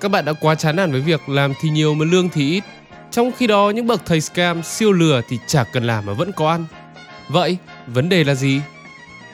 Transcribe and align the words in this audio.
các 0.00 0.08
bạn 0.08 0.24
đã 0.24 0.32
quá 0.32 0.54
chán 0.54 0.76
nản 0.76 0.92
với 0.92 1.00
việc 1.00 1.28
làm 1.28 1.52
thì 1.60 1.68
nhiều 1.70 1.94
mà 1.94 2.04
lương 2.04 2.28
thì 2.28 2.50
ít. 2.50 2.64
Trong 3.10 3.32
khi 3.32 3.46
đó 3.46 3.70
những 3.70 3.86
bậc 3.86 4.06
thầy 4.06 4.20
scam 4.20 4.62
siêu 4.62 4.92
lừa 4.92 5.20
thì 5.28 5.38
chả 5.46 5.64
cần 5.64 5.84
làm 5.84 6.06
mà 6.06 6.12
vẫn 6.12 6.32
có 6.32 6.50
ăn. 6.50 6.64
Vậy, 7.28 7.56
vấn 7.86 8.08
đề 8.08 8.24
là 8.24 8.34
gì? 8.34 8.60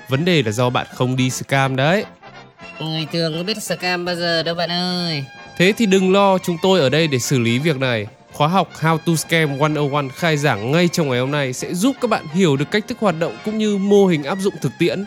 Vấn 0.09 0.25
đề 0.25 0.43
là 0.43 0.53
do 0.53 0.71
bạn 0.71 0.87
không 0.95 1.17
đi 1.17 1.31
scam 1.31 1.77
đấy. 1.77 2.05
Người 2.81 3.07
thường 3.13 3.35
có 3.37 3.43
biết 3.43 3.63
scam 3.63 4.05
bao 4.05 4.15
giờ 4.15 4.43
đâu 4.43 4.55
bạn 4.55 4.71
ơi. 4.71 5.25
Thế 5.57 5.73
thì 5.77 5.87
đừng 5.87 6.13
lo, 6.13 6.39
chúng 6.39 6.57
tôi 6.63 6.81
ở 6.81 6.89
đây 6.89 7.07
để 7.07 7.19
xử 7.19 7.39
lý 7.39 7.59
việc 7.59 7.77
này. 7.77 8.07
Khóa 8.33 8.49
học 8.49 8.71
How 8.81 8.99
to 8.99 9.15
Scam 9.17 9.59
101 9.59 10.05
khai 10.15 10.37
giảng 10.37 10.73
ngay 10.73 10.89
trong 10.89 11.09
ngày 11.09 11.21
hôm 11.21 11.31
nay 11.31 11.53
sẽ 11.53 11.75
giúp 11.75 11.97
các 12.01 12.11
bạn 12.11 12.27
hiểu 12.35 12.57
được 12.57 12.71
cách 12.71 12.85
thức 12.89 12.99
hoạt 13.01 13.15
động 13.19 13.37
cũng 13.45 13.59
như 13.59 13.77
mô 13.77 14.07
hình 14.07 14.25
áp 14.25 14.39
dụng 14.41 14.55
thực 14.61 14.73
tiễn. 14.79 15.05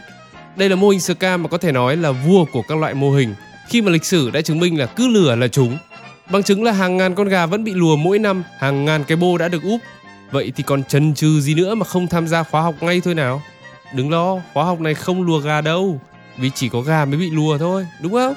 Đây 0.56 0.70
là 0.70 0.76
mô 0.76 0.90
hình 0.90 1.00
scam 1.00 1.44
mà 1.44 1.50
có 1.50 1.58
thể 1.58 1.72
nói 1.72 1.98
là 1.98 2.12
vua 2.12 2.46
của 2.46 2.62
các 2.62 2.78
loại 2.78 2.94
mô 2.94 3.12
hình 3.12 3.36
khi 3.70 3.82
mà 3.82 3.92
lịch 3.92 4.06
sử 4.06 4.30
đã 4.30 4.42
chứng 4.42 4.60
minh 4.60 4.80
là 4.80 4.86
cứ 4.86 5.08
lửa 5.08 5.36
là 5.36 5.48
chúng. 5.48 5.78
Bằng 6.30 6.44
chứng 6.44 6.64
là 6.64 6.72
hàng 6.72 6.98
ngàn 6.98 7.16
con 7.16 7.28
gà 7.28 7.46
vẫn 7.46 7.64
bị 7.64 7.74
lùa 7.74 7.96
mỗi 7.96 8.20
năm, 8.20 8.44
hàng 8.60 8.86
ngàn 8.86 9.04
cái 9.04 9.18
bô 9.18 9.38
đã 9.38 9.48
được 9.48 9.64
úp. 9.64 9.80
Vậy 10.32 10.52
thì 10.56 10.64
còn 10.64 10.84
chần 10.84 11.14
chừ 11.14 11.42
gì 11.42 11.56
nữa 11.56 11.76
mà 11.76 11.86
không 11.86 12.08
tham 12.08 12.28
gia 12.28 12.44
khóa 12.44 12.62
học 12.62 12.76
ngay 12.82 13.02
thôi 13.04 13.16
nào? 13.16 13.42
Đừng 13.94 14.12
lo, 14.12 14.38
khóa 14.54 14.64
học 14.64 14.80
này 14.80 14.94
không 14.94 15.24
lùa 15.24 15.40
gà 15.40 15.62
đâu, 15.62 16.00
vì 16.38 16.52
chỉ 16.56 16.70
có 16.70 16.82
gà 16.82 17.06
mới 17.06 17.18
bị 17.18 17.30
lùa 17.30 17.58
thôi, 17.58 17.88
đúng 18.02 18.14
không? 18.14 18.34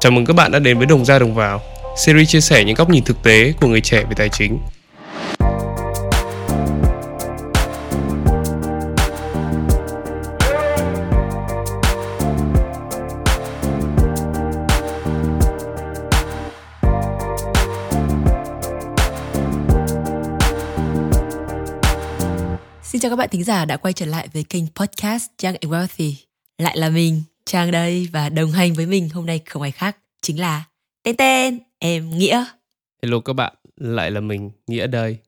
Chào 0.00 0.12
mừng 0.12 0.26
các 0.26 0.36
bạn 0.36 0.52
đã 0.52 0.58
đến 0.58 0.78
với 0.78 0.86
Đồng 0.86 1.04
Ra 1.04 1.18
Đồng 1.18 1.34
Vào, 1.34 1.60
series 1.96 2.28
chia 2.28 2.40
sẻ 2.40 2.64
những 2.64 2.74
góc 2.74 2.90
nhìn 2.90 3.04
thực 3.04 3.22
tế 3.22 3.52
của 3.60 3.68
người 3.68 3.80
trẻ 3.80 4.04
về 4.04 4.14
tài 4.16 4.28
chính. 4.28 4.58
Xin 22.82 23.00
chào 23.00 23.10
các 23.10 23.16
bạn 23.16 23.28
thính 23.32 23.44
giả 23.44 23.64
đã 23.64 23.76
quay 23.76 23.92
trở 23.92 24.06
lại 24.06 24.28
với 24.32 24.44
kênh 24.44 24.64
podcast 24.74 25.26
Trang 25.38 25.56
and 25.60 25.72
Wealthy. 25.72 26.12
Lại 26.58 26.76
là 26.76 26.88
mình, 26.88 27.22
Trang 27.46 27.70
đây 27.70 28.08
và 28.12 28.28
đồng 28.28 28.50
hành 28.50 28.74
với 28.74 28.86
mình 28.86 29.08
hôm 29.08 29.26
nay 29.26 29.40
không 29.46 29.62
ai 29.62 29.70
khác 29.70 29.96
chính 30.22 30.40
là 30.40 30.64
tên 31.02 31.16
tên 31.16 31.65
em 31.78 32.10
Nghĩa. 32.18 32.44
Hello 33.02 33.20
các 33.20 33.32
bạn, 33.32 33.54
lại 33.76 34.10
là 34.10 34.20
mình 34.20 34.50
Nghĩa 34.66 34.86
đây. 34.86 35.18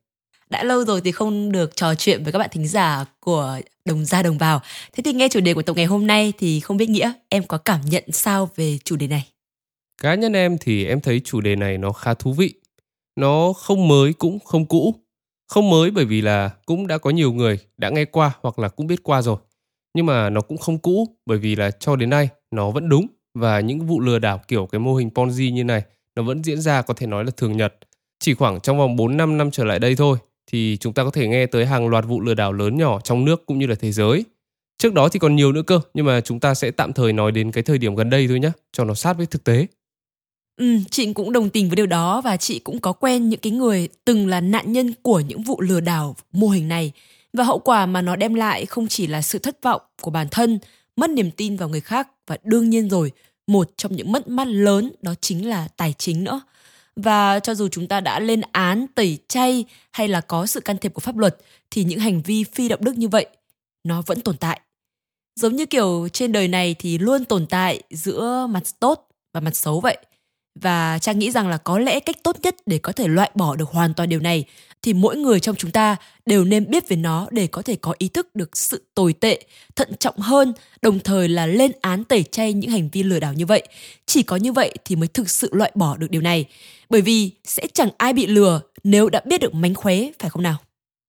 Đã 0.50 0.64
lâu 0.64 0.84
rồi 0.84 1.00
thì 1.00 1.12
không 1.12 1.52
được 1.52 1.76
trò 1.76 1.94
chuyện 1.94 2.24
với 2.24 2.32
các 2.32 2.38
bạn 2.38 2.48
thính 2.52 2.68
giả 2.68 3.04
của 3.20 3.60
Đồng 3.84 4.04
Gia 4.04 4.22
Đồng 4.22 4.38
Vào. 4.38 4.60
Thế 4.92 5.02
thì 5.02 5.12
nghe 5.12 5.28
chủ 5.28 5.40
đề 5.40 5.54
của 5.54 5.62
tập 5.62 5.76
ngày 5.76 5.84
hôm 5.84 6.06
nay 6.06 6.32
thì 6.38 6.60
không 6.60 6.76
biết 6.76 6.88
Nghĩa 6.88 7.12
em 7.28 7.42
có 7.42 7.58
cảm 7.58 7.80
nhận 7.90 8.04
sao 8.12 8.50
về 8.56 8.78
chủ 8.84 8.96
đề 8.96 9.06
này? 9.06 9.28
Cá 10.02 10.14
nhân 10.14 10.32
em 10.32 10.58
thì 10.60 10.86
em 10.86 11.00
thấy 11.00 11.20
chủ 11.24 11.40
đề 11.40 11.56
này 11.56 11.78
nó 11.78 11.92
khá 11.92 12.14
thú 12.14 12.32
vị. 12.32 12.54
Nó 13.16 13.52
không 13.52 13.88
mới 13.88 14.12
cũng 14.12 14.38
không 14.38 14.66
cũ. 14.66 14.94
Không 15.48 15.70
mới 15.70 15.90
bởi 15.90 16.04
vì 16.04 16.20
là 16.20 16.50
cũng 16.66 16.86
đã 16.86 16.98
có 16.98 17.10
nhiều 17.10 17.32
người 17.32 17.58
đã 17.76 17.90
nghe 17.90 18.04
qua 18.04 18.32
hoặc 18.40 18.58
là 18.58 18.68
cũng 18.68 18.86
biết 18.86 19.02
qua 19.02 19.22
rồi. 19.22 19.36
Nhưng 19.94 20.06
mà 20.06 20.30
nó 20.30 20.40
cũng 20.40 20.58
không 20.58 20.78
cũ 20.78 21.16
bởi 21.26 21.38
vì 21.38 21.56
là 21.56 21.70
cho 21.70 21.96
đến 21.96 22.10
nay 22.10 22.28
nó 22.50 22.70
vẫn 22.70 22.88
đúng 22.88 23.06
và 23.34 23.60
những 23.60 23.86
vụ 23.86 24.00
lừa 24.00 24.18
đảo 24.18 24.40
kiểu 24.48 24.66
cái 24.66 24.78
mô 24.78 24.94
hình 24.94 25.10
Ponzi 25.14 25.52
như 25.52 25.64
này 25.64 25.82
nó 26.18 26.24
vẫn 26.24 26.44
diễn 26.44 26.60
ra 26.60 26.82
có 26.82 26.94
thể 26.94 27.06
nói 27.06 27.24
là 27.24 27.30
thường 27.36 27.56
nhật. 27.56 27.74
Chỉ 28.20 28.34
khoảng 28.34 28.60
trong 28.60 28.78
vòng 28.78 28.96
4-5 28.96 29.36
năm 29.36 29.50
trở 29.50 29.64
lại 29.64 29.78
đây 29.78 29.96
thôi 29.96 30.18
thì 30.46 30.76
chúng 30.80 30.92
ta 30.92 31.04
có 31.04 31.10
thể 31.10 31.28
nghe 31.28 31.46
tới 31.46 31.66
hàng 31.66 31.88
loạt 31.88 32.04
vụ 32.04 32.20
lừa 32.20 32.34
đảo 32.34 32.52
lớn 32.52 32.78
nhỏ 32.78 33.00
trong 33.00 33.24
nước 33.24 33.46
cũng 33.46 33.58
như 33.58 33.66
là 33.66 33.74
thế 33.80 33.92
giới. 33.92 34.24
Trước 34.78 34.94
đó 34.94 35.08
thì 35.08 35.18
còn 35.18 35.36
nhiều 35.36 35.52
nữa 35.52 35.62
cơ, 35.66 35.80
nhưng 35.94 36.06
mà 36.06 36.20
chúng 36.20 36.40
ta 36.40 36.54
sẽ 36.54 36.70
tạm 36.70 36.92
thời 36.92 37.12
nói 37.12 37.32
đến 37.32 37.52
cái 37.52 37.62
thời 37.62 37.78
điểm 37.78 37.94
gần 37.94 38.10
đây 38.10 38.28
thôi 38.28 38.40
nhé, 38.40 38.50
cho 38.72 38.84
nó 38.84 38.94
sát 38.94 39.12
với 39.12 39.26
thực 39.26 39.44
tế. 39.44 39.66
Ừ, 40.56 40.78
chị 40.90 41.12
cũng 41.12 41.32
đồng 41.32 41.50
tình 41.50 41.68
với 41.68 41.76
điều 41.76 41.86
đó 41.86 42.20
và 42.20 42.36
chị 42.36 42.58
cũng 42.58 42.78
có 42.78 42.92
quen 42.92 43.28
những 43.28 43.40
cái 43.40 43.52
người 43.52 43.88
từng 44.04 44.26
là 44.26 44.40
nạn 44.40 44.72
nhân 44.72 44.92
của 45.02 45.20
những 45.20 45.42
vụ 45.42 45.60
lừa 45.60 45.80
đảo 45.80 46.16
mô 46.32 46.48
hình 46.48 46.68
này 46.68 46.92
và 47.32 47.44
hậu 47.44 47.58
quả 47.58 47.86
mà 47.86 48.02
nó 48.02 48.16
đem 48.16 48.34
lại 48.34 48.66
không 48.66 48.88
chỉ 48.88 49.06
là 49.06 49.22
sự 49.22 49.38
thất 49.38 49.62
vọng 49.62 49.82
của 50.00 50.10
bản 50.10 50.26
thân, 50.30 50.58
mất 50.96 51.10
niềm 51.10 51.30
tin 51.30 51.56
vào 51.56 51.68
người 51.68 51.80
khác 51.80 52.08
và 52.26 52.36
đương 52.42 52.70
nhiên 52.70 52.88
rồi, 52.88 53.12
một 53.48 53.70
trong 53.76 53.96
những 53.96 54.12
mất 54.12 54.28
mát 54.28 54.48
lớn 54.48 54.92
đó 55.02 55.14
chính 55.20 55.48
là 55.48 55.68
tài 55.76 55.94
chính 55.98 56.24
nữa. 56.24 56.40
Và 56.96 57.40
cho 57.40 57.54
dù 57.54 57.68
chúng 57.68 57.88
ta 57.88 58.00
đã 58.00 58.20
lên 58.20 58.40
án, 58.52 58.86
tẩy 58.94 59.18
chay 59.28 59.64
hay 59.90 60.08
là 60.08 60.20
có 60.20 60.46
sự 60.46 60.60
can 60.60 60.78
thiệp 60.78 60.94
của 60.94 61.00
pháp 61.00 61.16
luật 61.16 61.36
thì 61.70 61.84
những 61.84 61.98
hành 61.98 62.22
vi 62.22 62.44
phi 62.44 62.68
đạo 62.68 62.78
đức 62.82 62.96
như 62.96 63.08
vậy 63.08 63.26
nó 63.84 64.02
vẫn 64.06 64.20
tồn 64.20 64.36
tại. 64.36 64.60
Giống 65.40 65.56
như 65.56 65.66
kiểu 65.66 66.08
trên 66.12 66.32
đời 66.32 66.48
này 66.48 66.76
thì 66.78 66.98
luôn 66.98 67.24
tồn 67.24 67.46
tại 67.46 67.82
giữa 67.90 68.46
mặt 68.50 68.62
tốt 68.80 69.08
và 69.34 69.40
mặt 69.40 69.56
xấu 69.56 69.80
vậy 69.80 69.98
và 70.60 70.98
trang 70.98 71.18
nghĩ 71.18 71.30
rằng 71.30 71.48
là 71.48 71.56
có 71.56 71.78
lẽ 71.78 72.00
cách 72.00 72.16
tốt 72.22 72.36
nhất 72.42 72.56
để 72.66 72.78
có 72.78 72.92
thể 72.92 73.08
loại 73.08 73.30
bỏ 73.34 73.56
được 73.56 73.68
hoàn 73.68 73.94
toàn 73.94 74.08
điều 74.08 74.20
này 74.20 74.44
thì 74.82 74.92
mỗi 74.94 75.16
người 75.16 75.40
trong 75.40 75.56
chúng 75.56 75.70
ta 75.70 75.96
đều 76.26 76.44
nên 76.44 76.70
biết 76.70 76.88
về 76.88 76.96
nó 76.96 77.28
để 77.30 77.46
có 77.46 77.62
thể 77.62 77.76
có 77.76 77.94
ý 77.98 78.08
thức 78.08 78.34
được 78.34 78.56
sự 78.56 78.82
tồi 78.94 79.12
tệ 79.12 79.44
thận 79.76 79.88
trọng 80.00 80.18
hơn 80.18 80.52
đồng 80.82 80.98
thời 80.98 81.28
là 81.28 81.46
lên 81.46 81.72
án 81.80 82.04
tẩy 82.04 82.22
chay 82.22 82.52
những 82.52 82.70
hành 82.70 82.88
vi 82.92 83.02
lừa 83.02 83.20
đảo 83.20 83.32
như 83.32 83.46
vậy. 83.46 83.62
Chỉ 84.06 84.22
có 84.22 84.36
như 84.36 84.52
vậy 84.52 84.74
thì 84.84 84.96
mới 84.96 85.08
thực 85.08 85.30
sự 85.30 85.48
loại 85.52 85.72
bỏ 85.74 85.96
được 85.96 86.10
điều 86.10 86.22
này. 86.22 86.44
Bởi 86.90 87.00
vì 87.00 87.30
sẽ 87.44 87.66
chẳng 87.72 87.90
ai 87.98 88.12
bị 88.12 88.26
lừa 88.26 88.60
nếu 88.84 89.08
đã 89.08 89.22
biết 89.26 89.40
được 89.40 89.54
mánh 89.54 89.74
khóe 89.74 90.10
phải 90.18 90.30
không 90.30 90.42
nào? 90.42 90.56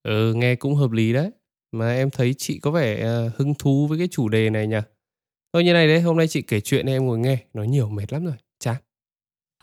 Ừ 0.04 0.34
nghe 0.34 0.56
cũng 0.56 0.76
hợp 0.76 0.92
lý 0.92 1.14
đấy. 1.14 1.32
Mà 1.72 1.96
em 1.96 2.10
thấy 2.10 2.36
chị 2.38 2.60
có 2.60 2.72
vẻ 2.72 2.96
uh, 3.28 3.36
hứng 3.38 3.54
thú 3.56 3.88
với 3.88 3.98
cái 3.98 4.08
chủ 4.12 4.30
đề 4.30 4.50
này 4.50 4.68
nhỉ? 4.68 4.78
Thôi 5.54 5.64
như 5.64 5.74
này 5.74 5.88
đấy 5.88 6.02
hôm 6.02 6.18
nay 6.18 6.28
chị 6.28 6.42
kể 6.42 6.60
chuyện 6.60 6.86
em 6.86 7.06
ngồi 7.06 7.20
nghe 7.20 7.38
nói 7.54 7.68
nhiều 7.68 7.90
mệt 7.90 8.14
lắm 8.14 8.26
rồi. 8.26 8.36
Chán 8.60 8.76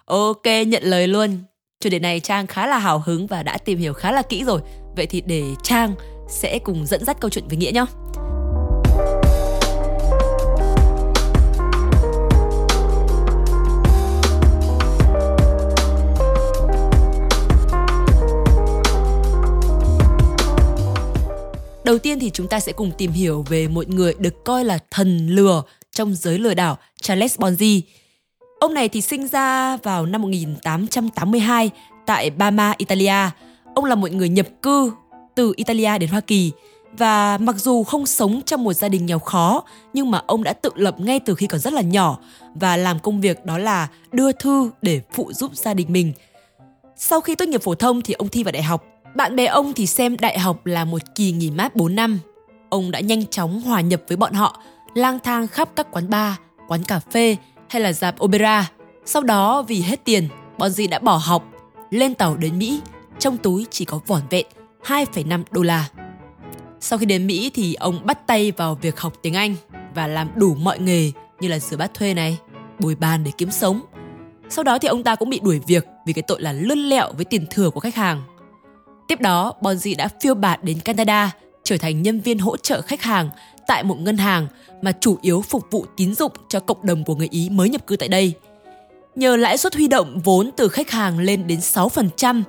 Ok, 0.04 0.46
nhận 0.66 0.82
lời 0.82 1.08
luôn. 1.08 1.38
Chủ 1.80 1.90
đề 1.90 1.98
này 1.98 2.20
Trang 2.20 2.46
khá 2.46 2.66
là 2.66 2.78
hào 2.78 3.02
hứng 3.06 3.26
và 3.26 3.42
đã 3.42 3.58
tìm 3.58 3.78
hiểu 3.78 3.92
khá 3.92 4.12
là 4.12 4.22
kỹ 4.22 4.44
rồi. 4.44 4.60
Vậy 4.96 5.06
thì 5.06 5.22
để 5.26 5.42
Trang 5.62 5.94
sẽ 6.28 6.58
cùng 6.58 6.86
dẫn 6.86 7.04
dắt 7.04 7.16
câu 7.20 7.30
chuyện 7.30 7.48
với 7.48 7.56
Nghĩa 7.56 7.70
nhé. 7.72 7.84
Đầu 21.84 21.98
tiên 21.98 22.18
thì 22.20 22.30
chúng 22.30 22.48
ta 22.48 22.60
sẽ 22.60 22.72
cùng 22.72 22.92
tìm 22.98 23.12
hiểu 23.12 23.44
về 23.48 23.68
một 23.68 23.88
người 23.88 24.14
được 24.18 24.44
coi 24.44 24.64
là 24.64 24.78
thần 24.90 25.28
lừa 25.28 25.62
trong 25.90 26.14
giới 26.14 26.38
lừa 26.38 26.54
đảo 26.54 26.78
Charles 27.02 27.38
Bonzi. 27.38 27.80
Ông 28.66 28.74
này 28.74 28.88
thì 28.88 29.00
sinh 29.00 29.28
ra 29.28 29.76
vào 29.76 30.06
năm 30.06 30.22
1882 30.22 31.70
tại 32.06 32.30
Bama, 32.30 32.74
Italia. 32.78 33.30
Ông 33.74 33.84
là 33.84 33.94
một 33.94 34.12
người 34.12 34.28
nhập 34.28 34.46
cư 34.62 34.92
từ 35.34 35.52
Italia 35.56 35.98
đến 35.98 36.10
Hoa 36.10 36.20
Kỳ 36.20 36.52
và 36.98 37.38
mặc 37.38 37.56
dù 37.58 37.84
không 37.84 38.06
sống 38.06 38.40
trong 38.46 38.64
một 38.64 38.72
gia 38.72 38.88
đình 38.88 39.06
nghèo 39.06 39.18
khó 39.18 39.64
nhưng 39.92 40.10
mà 40.10 40.22
ông 40.26 40.42
đã 40.42 40.52
tự 40.52 40.70
lập 40.74 41.00
ngay 41.00 41.20
từ 41.20 41.34
khi 41.34 41.46
còn 41.46 41.60
rất 41.60 41.72
là 41.72 41.80
nhỏ 41.80 42.18
và 42.54 42.76
làm 42.76 42.98
công 42.98 43.20
việc 43.20 43.44
đó 43.44 43.58
là 43.58 43.88
đưa 44.12 44.32
thư 44.32 44.70
để 44.82 45.00
phụ 45.12 45.32
giúp 45.32 45.50
gia 45.54 45.74
đình 45.74 45.92
mình. 45.92 46.12
Sau 46.96 47.20
khi 47.20 47.34
tốt 47.34 47.48
nghiệp 47.48 47.62
phổ 47.62 47.74
thông 47.74 48.02
thì 48.02 48.14
ông 48.14 48.28
thi 48.28 48.44
vào 48.44 48.52
đại 48.52 48.62
học. 48.62 48.84
Bạn 49.14 49.36
bè 49.36 49.46
ông 49.46 49.72
thì 49.72 49.86
xem 49.86 50.16
đại 50.16 50.38
học 50.38 50.66
là 50.66 50.84
một 50.84 51.02
kỳ 51.14 51.32
nghỉ 51.32 51.50
mát 51.50 51.76
4 51.76 51.94
năm. 51.94 52.18
Ông 52.68 52.90
đã 52.90 53.00
nhanh 53.00 53.26
chóng 53.26 53.60
hòa 53.60 53.80
nhập 53.80 54.02
với 54.08 54.16
bọn 54.16 54.32
họ, 54.32 54.62
lang 54.94 55.18
thang 55.24 55.46
khắp 55.46 55.68
các 55.76 55.86
quán 55.90 56.10
bar, 56.10 56.34
quán 56.68 56.82
cà 56.84 56.98
phê 56.98 57.36
hay 57.68 57.82
là 57.82 57.92
dạp 57.92 58.22
opera. 58.24 58.70
Sau 59.04 59.22
đó 59.22 59.62
vì 59.62 59.80
hết 59.80 60.04
tiền, 60.04 60.28
Bonzi 60.58 60.88
đã 60.88 60.98
bỏ 60.98 61.16
học, 61.16 61.44
lên 61.90 62.14
tàu 62.14 62.36
đến 62.36 62.58
Mỹ, 62.58 62.80
trong 63.18 63.36
túi 63.36 63.66
chỉ 63.70 63.84
có 63.84 64.00
vỏn 64.06 64.22
vẹn 64.30 64.46
2,5 64.84 65.42
đô 65.50 65.62
la. 65.62 65.88
Sau 66.80 66.98
khi 66.98 67.06
đến 67.06 67.26
Mỹ 67.26 67.50
thì 67.54 67.74
ông 67.74 68.06
bắt 68.06 68.26
tay 68.26 68.50
vào 68.50 68.74
việc 68.74 69.00
học 69.00 69.12
tiếng 69.22 69.34
Anh 69.34 69.54
và 69.94 70.06
làm 70.06 70.30
đủ 70.34 70.54
mọi 70.54 70.78
nghề 70.78 71.12
như 71.40 71.48
là 71.48 71.58
rửa 71.58 71.76
bát 71.76 71.94
thuê 71.94 72.14
này, 72.14 72.38
bồi 72.78 72.94
bàn 72.94 73.24
để 73.24 73.30
kiếm 73.38 73.50
sống. 73.50 73.80
Sau 74.48 74.64
đó 74.64 74.78
thì 74.78 74.88
ông 74.88 75.02
ta 75.02 75.14
cũng 75.14 75.30
bị 75.30 75.40
đuổi 75.40 75.60
việc 75.66 75.86
vì 76.06 76.12
cái 76.12 76.22
tội 76.22 76.42
là 76.42 76.52
lươn 76.52 76.78
lẹo 76.78 77.12
với 77.12 77.24
tiền 77.24 77.46
thừa 77.50 77.70
của 77.70 77.80
khách 77.80 77.94
hàng. 77.94 78.22
Tiếp 79.08 79.20
đó, 79.20 79.54
Bonzi 79.60 79.96
đã 79.96 80.08
phiêu 80.22 80.34
bạt 80.34 80.64
đến 80.64 80.80
Canada, 80.80 81.30
trở 81.64 81.76
thành 81.78 82.02
nhân 82.02 82.20
viên 82.20 82.38
hỗ 82.38 82.56
trợ 82.56 82.80
khách 82.80 83.02
hàng 83.02 83.30
tại 83.66 83.84
một 83.84 84.00
ngân 84.00 84.16
hàng 84.16 84.46
mà 84.82 84.92
chủ 85.00 85.18
yếu 85.22 85.42
phục 85.42 85.62
vụ 85.70 85.86
tín 85.96 86.14
dụng 86.14 86.32
cho 86.48 86.60
cộng 86.60 86.86
đồng 86.86 87.04
của 87.04 87.14
người 87.14 87.28
Ý 87.30 87.48
mới 87.50 87.68
nhập 87.68 87.86
cư 87.86 87.96
tại 87.96 88.08
đây. 88.08 88.34
Nhờ 89.14 89.36
lãi 89.36 89.58
suất 89.58 89.74
huy 89.74 89.88
động 89.88 90.20
vốn 90.24 90.50
từ 90.56 90.68
khách 90.68 90.90
hàng 90.90 91.18
lên 91.18 91.46
đến 91.46 91.58
6%, 91.58 92.42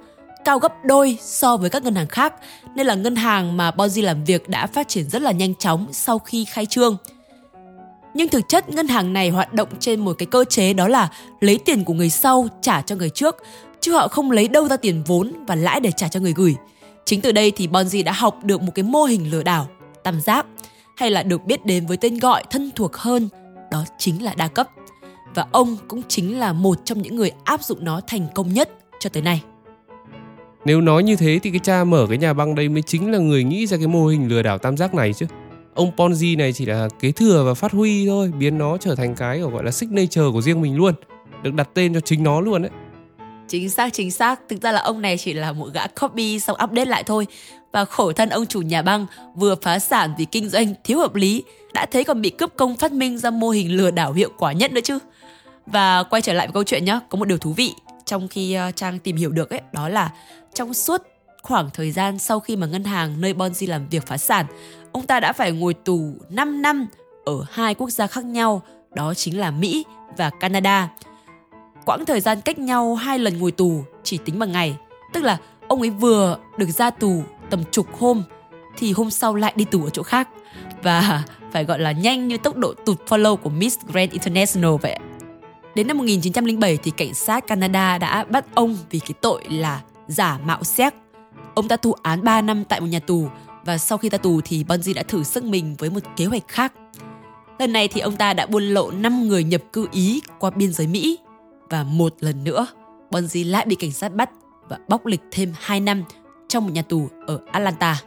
cao 0.46 0.60
gấp 0.60 0.74
đôi 0.86 1.18
so 1.22 1.58
với 1.58 1.70
các 1.70 1.84
ngân 1.84 1.96
hàng 1.96 2.08
khác, 2.08 2.34
nên 2.76 2.88
là 2.88 2.96
ngân 2.96 3.16
hàng 3.16 3.58
mà 3.58 3.72
Bonzi 3.72 4.04
làm 4.04 4.24
việc 4.24 4.50
đã 4.50 4.68
phát 4.68 4.88
triển 4.88 5.10
rất 5.10 5.22
là 5.22 5.32
nhanh 5.32 5.56
chóng 5.56 5.88
sau 5.92 6.20
khi 6.20 6.46
khai 6.46 6.66
trương. 6.66 6.98
Nhưng 8.14 8.28
thực 8.28 8.50
chất 8.50 8.70
ngân 8.70 8.88
hàng 8.88 9.14
này 9.14 9.30
hoạt 9.30 9.54
động 9.54 9.70
trên 9.80 10.00
một 10.00 10.16
cái 10.18 10.26
cơ 10.26 10.46
chế 10.50 10.74
đó 10.74 10.88
là 10.88 11.10
lấy 11.40 11.60
tiền 11.66 11.84
của 11.84 11.94
người 11.94 12.10
sau 12.10 12.48
trả 12.62 12.82
cho 12.82 12.96
người 12.96 13.10
trước, 13.10 13.36
chứ 13.82 13.94
họ 13.94 14.08
không 14.08 14.32
lấy 14.32 14.48
đâu 14.48 14.68
ra 14.68 14.78
tiền 14.78 15.04
vốn 15.04 15.34
và 15.48 15.56
lãi 15.56 15.80
để 15.80 15.92
trả 15.92 16.08
cho 16.08 16.20
người 16.20 16.34
gửi. 16.34 16.56
Chính 17.06 17.22
từ 17.22 17.32
đây 17.32 17.52
thì 17.52 17.68
Bonzi 17.68 18.04
đã 18.04 18.12
học 18.12 18.44
được 18.44 18.62
một 18.62 18.72
cái 18.76 18.84
mô 18.84 19.04
hình 19.04 19.32
lừa 19.32 19.44
đảo, 19.44 19.68
tam 20.04 20.22
giác, 20.22 20.46
hay 20.98 21.12
là 21.12 21.24
được 21.24 21.46
biết 21.46 21.66
đến 21.66 21.86
với 21.86 21.98
tên 21.98 22.18
gọi 22.20 22.44
thân 22.50 22.72
thuộc 22.76 22.96
hơn, 22.96 23.30
đó 23.72 23.84
chính 23.98 24.24
là 24.24 24.34
đa 24.38 24.48
cấp. 24.48 24.70
Và 25.36 25.46
ông 25.52 25.78
cũng 25.88 26.02
chính 26.08 26.40
là 26.40 26.54
một 26.54 26.78
trong 26.86 27.02
những 27.02 27.16
người 27.16 27.32
áp 27.44 27.64
dụng 27.64 27.86
nó 27.86 28.02
thành 28.08 28.28
công 28.36 28.54
nhất 28.54 28.70
cho 29.00 29.10
tới 29.10 29.24
nay. 29.24 29.42
Nếu 30.66 30.82
nói 30.82 31.04
như 31.04 31.16
thế 31.16 31.40
thì 31.44 31.52
cái 31.52 31.60
cha 31.60 31.84
mở 31.84 32.06
cái 32.10 32.18
nhà 32.18 32.34
băng 32.34 32.56
đây 32.56 32.70
mới 32.70 32.82
chính 32.82 33.12
là 33.12 33.18
người 33.18 33.44
nghĩ 33.44 33.68
ra 33.68 33.78
cái 33.78 33.88
mô 33.88 34.08
hình 34.08 34.28
lừa 34.28 34.42
đảo 34.42 34.58
tam 34.58 34.78
giác 34.78 34.94
này 34.94 35.14
chứ. 35.14 35.26
Ông 35.74 35.92
Ponzi 35.98 36.38
này 36.38 36.54
chỉ 36.54 36.66
là 36.66 36.90
kế 37.00 37.12
thừa 37.12 37.44
và 37.46 37.54
phát 37.54 37.72
huy 37.72 38.08
thôi, 38.08 38.32
biến 38.40 38.58
nó 38.58 38.78
trở 38.78 38.96
thành 38.96 39.16
cái 39.16 39.40
gọi 39.40 39.64
là 39.64 39.72
signature 39.72 40.26
của 40.34 40.42
riêng 40.42 40.62
mình 40.62 40.76
luôn. 40.76 40.94
Được 41.44 41.54
đặt 41.54 41.70
tên 41.74 41.94
cho 41.94 42.00
chính 42.00 42.24
nó 42.24 42.42
luôn 42.42 42.62
đấy. 42.62 42.72
Chính 43.48 43.70
xác, 43.70 43.94
chính 43.94 44.12
xác. 44.12 44.40
Thực 44.50 44.62
ra 44.62 44.72
là 44.72 44.82
ông 44.82 45.02
này 45.02 45.18
chỉ 45.18 45.34
là 45.34 45.52
một 45.52 45.68
gã 45.74 45.88
copy 45.88 46.40
xong 46.40 46.58
update 46.64 46.86
lại 46.86 47.04
thôi. 47.04 47.28
Và 47.72 47.86
khổ 47.86 48.12
thân 48.12 48.30
ông 48.30 48.46
chủ 48.46 48.62
nhà 48.62 48.82
băng 48.82 49.06
vừa 49.36 49.56
phá 49.62 49.80
sản 49.80 50.14
vì 50.18 50.26
kinh 50.26 50.50
doanh 50.50 50.74
thiếu 50.84 51.00
hợp 51.00 51.16
lý, 51.16 51.44
đã 51.74 51.86
thấy 51.86 52.04
còn 52.04 52.22
bị 52.22 52.30
cướp 52.30 52.56
công 52.56 52.76
phát 52.76 52.92
minh 52.92 53.18
ra 53.18 53.30
mô 53.30 53.50
hình 53.50 53.78
lừa 53.78 53.92
đảo 53.92 54.14
hiệu 54.14 54.30
quả 54.38 54.52
nhất 54.52 54.72
nữa 54.72 54.82
chứ. 54.84 55.00
Và 55.66 56.04
quay 56.04 56.22
trở 56.22 56.34
lại 56.34 56.48
với 56.48 56.54
câu 56.54 56.64
chuyện 56.64 56.86
nhé, 56.86 57.00
có 57.10 57.18
một 57.18 57.26
điều 57.26 57.38
thú 57.38 57.54
vị 57.54 57.74
trong 58.08 58.28
khi 58.28 58.54
ờ, 58.54 58.72
Trang 58.72 59.00
tìm 59.00 59.16
hiểu 59.16 59.32
được 59.32 59.50
ấy, 59.50 59.62
đó 59.72 59.90
là 59.90 60.12
trong 60.54 60.74
suốt 60.74 61.02
khoảng 61.44 61.70
thời 61.74 61.92
gian 61.92 62.20
sau 62.20 62.40
khi 62.40 62.56
mà 62.56 62.68
ngân 62.68 62.84
hàng 62.84 63.22
nơi 63.22 63.34
Bonzi 63.34 63.70
làm 63.70 63.90
việc 63.90 64.08
phá 64.08 64.18
sản, 64.18 64.46
ông 64.92 65.06
ta 65.06 65.20
đã 65.20 65.34
phải 65.34 65.52
ngồi 65.52 65.74
tù 65.74 66.14
5 66.30 66.62
năm 66.62 66.88
ở 67.26 67.46
hai 67.52 67.76
quốc 67.76 67.90
gia 67.90 68.08
khác 68.08 68.26
nhau, 68.26 68.62
đó 68.94 69.14
chính 69.14 69.40
là 69.40 69.52
Mỹ 69.52 69.86
và 70.18 70.30
Canada. 70.30 70.90
Quãng 71.88 72.06
thời 72.06 72.22
gian 72.22 72.42
cách 72.42 72.60
nhau 72.60 72.96
hai 72.96 73.20
lần 73.20 73.38
ngồi 73.38 73.52
tù 73.52 73.84
chỉ 74.04 74.18
tính 74.18 74.40
bằng 74.40 74.52
ngày, 74.52 74.78
tức 75.14 75.24
là 75.24 75.38
ông 75.68 75.82
ấy 75.82 75.90
vừa 75.90 76.38
được 76.58 76.70
ra 76.70 76.90
tù 76.90 77.24
tầm 77.50 77.64
chục 77.72 77.88
hôm 78.00 78.24
thì 78.78 78.92
hôm 78.92 79.10
sau 79.10 79.36
lại 79.36 79.54
đi 79.56 79.66
tù 79.66 79.84
ở 79.84 79.90
chỗ 79.90 80.04
khác 80.04 80.30
và 80.84 81.24
phải 81.52 81.64
gọi 81.64 81.80
là 81.80 81.92
nhanh 81.92 82.28
như 82.28 82.38
tốc 82.38 82.58
độ 82.58 82.74
tụt 82.86 82.98
follow 83.08 83.36
của 83.36 83.50
Miss 83.50 83.80
Grand 83.88 84.12
International 84.12 84.72
vậy. 84.82 85.00
Đến 85.76 85.88
năm 85.88 85.98
1907 85.98 86.78
thì 86.78 86.92
cảnh 86.92 87.14
sát 87.14 87.48
Canada 87.48 87.98
đã 87.98 88.24
bắt 88.24 88.46
ông 88.56 88.78
vì 88.90 89.00
cái 89.00 89.14
tội 89.22 89.44
là 89.50 89.82
giả 90.08 90.40
mạo 90.46 90.64
séc. 90.64 90.94
Ông 91.54 91.68
ta 91.68 91.78
thụ 91.78 91.94
án 92.02 92.24
3 92.24 92.42
năm 92.42 92.64
tại 92.64 92.82
một 92.82 92.88
nhà 92.88 93.00
tù 93.00 93.28
và 93.66 93.78
sau 93.78 93.98
khi 93.98 94.10
ra 94.10 94.18
tù 94.18 94.42
thì 94.42 94.64
Bonzi 94.64 94.94
đã 94.94 95.04
thử 95.04 95.24
sức 95.24 95.44
mình 95.44 95.76
với 95.80 95.90
một 95.90 96.04
kế 96.16 96.26
hoạch 96.26 96.48
khác. 96.48 96.74
Lần 97.60 97.74
này 97.74 97.88
thì 97.88 98.02
ông 98.02 98.16
ta 98.16 98.34
đã 98.34 98.46
buôn 98.46 98.64
lộ 98.64 98.92
5 98.92 99.28
người 99.28 99.44
nhập 99.44 99.62
cư 99.74 99.88
Ý 99.92 100.22
qua 100.40 100.50
biên 100.50 100.74
giới 100.74 100.88
Mỹ 100.88 101.18
và 101.70 101.84
một 101.84 102.16
lần 102.20 102.44
nữa 102.44 102.68
Bonzi 103.12 103.50
lại 103.50 103.66
bị 103.66 103.76
cảnh 103.76 103.92
sát 103.92 104.16
bắt 104.16 104.30
và 104.70 104.80
bóc 104.88 105.06
lịch 105.06 105.22
thêm 105.32 105.54
2 105.60 105.80
năm 105.80 106.04
trong 106.48 106.64
một 106.64 106.72
nhà 106.74 106.82
tù 106.82 107.10
ở 107.28 107.40
Atlanta. 107.52 108.02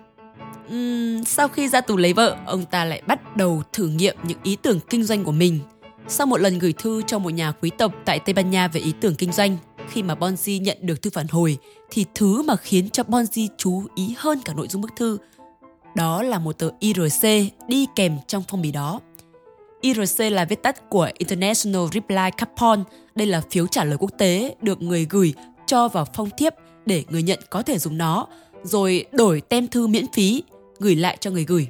Uhm, 0.74 1.24
sau 1.24 1.48
khi 1.48 1.68
ra 1.68 1.80
tù 1.80 1.96
lấy 1.96 2.12
vợ, 2.12 2.36
ông 2.46 2.64
ta 2.64 2.84
lại 2.84 3.02
bắt 3.06 3.36
đầu 3.36 3.62
thử 3.72 3.88
nghiệm 3.88 4.16
những 4.22 4.38
ý 4.42 4.56
tưởng 4.56 4.80
kinh 4.90 5.04
doanh 5.04 5.24
của 5.24 5.32
mình. 5.32 5.60
Sau 6.08 6.26
một 6.26 6.40
lần 6.40 6.58
gửi 6.58 6.72
thư 6.72 7.02
cho 7.06 7.18
một 7.18 7.30
nhà 7.30 7.52
quý 7.52 7.70
tộc 7.78 7.92
tại 8.04 8.18
Tây 8.18 8.32
Ban 8.32 8.50
Nha 8.50 8.68
về 8.68 8.80
ý 8.80 8.92
tưởng 9.00 9.14
kinh 9.14 9.32
doanh, 9.32 9.56
khi 9.88 10.02
mà 10.02 10.14
Bonzi 10.14 10.60
nhận 10.60 10.78
được 10.80 11.02
thư 11.02 11.10
phản 11.10 11.26
hồi 11.30 11.58
thì 11.90 12.04
thứ 12.14 12.42
mà 12.42 12.56
khiến 12.56 12.90
cho 12.90 13.02
Bonzi 13.02 13.48
chú 13.56 13.82
ý 13.94 14.14
hơn 14.18 14.40
cả 14.44 14.54
nội 14.54 14.68
dung 14.68 14.82
bức 14.82 14.96
thư 14.96 15.18
đó 15.94 16.22
là 16.22 16.38
một 16.38 16.58
tờ 16.58 16.70
IRC 16.80 17.22
đi 17.68 17.86
kèm 17.96 18.18
trong 18.26 18.42
phong 18.48 18.62
bì 18.62 18.72
đó. 18.72 19.00
IRC 19.80 20.18
là 20.18 20.44
viết 20.44 20.62
tắt 20.62 20.90
của 20.90 21.10
International 21.18 21.82
Reply 21.92 22.30
Coupon. 22.38 22.84
Đây 23.14 23.26
là 23.26 23.42
phiếu 23.50 23.66
trả 23.66 23.84
lời 23.84 23.96
quốc 24.00 24.10
tế 24.18 24.54
được 24.62 24.82
người 24.82 25.06
gửi 25.10 25.34
cho 25.66 25.88
vào 25.88 26.06
phong 26.14 26.30
thiếp 26.38 26.54
để 26.86 27.04
người 27.10 27.22
nhận 27.22 27.38
có 27.50 27.62
thể 27.62 27.78
dùng 27.78 27.98
nó, 27.98 28.26
rồi 28.62 29.06
đổi 29.12 29.40
tem 29.40 29.68
thư 29.68 29.86
miễn 29.86 30.04
phí 30.12 30.42
gửi 30.78 30.96
lại 30.96 31.16
cho 31.20 31.30
người 31.30 31.44
gửi. 31.44 31.68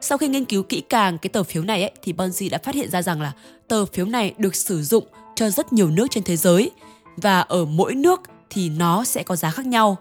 Sau 0.00 0.18
khi 0.18 0.28
nghiên 0.28 0.44
cứu 0.44 0.62
kỹ 0.62 0.80
càng 0.80 1.18
cái 1.18 1.30
tờ 1.30 1.42
phiếu 1.42 1.62
này 1.62 1.82
ấy, 1.82 1.90
thì 2.02 2.12
Bonzi 2.12 2.50
đã 2.50 2.58
phát 2.58 2.74
hiện 2.74 2.90
ra 2.90 3.02
rằng 3.02 3.20
là 3.20 3.32
tờ 3.68 3.86
phiếu 3.86 4.06
này 4.06 4.34
được 4.38 4.54
sử 4.54 4.82
dụng 4.82 5.04
cho 5.34 5.50
rất 5.50 5.72
nhiều 5.72 5.90
nước 5.90 6.06
trên 6.10 6.24
thế 6.24 6.36
giới 6.36 6.70
và 7.16 7.40
ở 7.40 7.64
mỗi 7.64 7.94
nước 7.94 8.20
thì 8.50 8.68
nó 8.68 9.04
sẽ 9.04 9.22
có 9.22 9.36
giá 9.36 9.50
khác 9.50 9.66
nhau. 9.66 9.96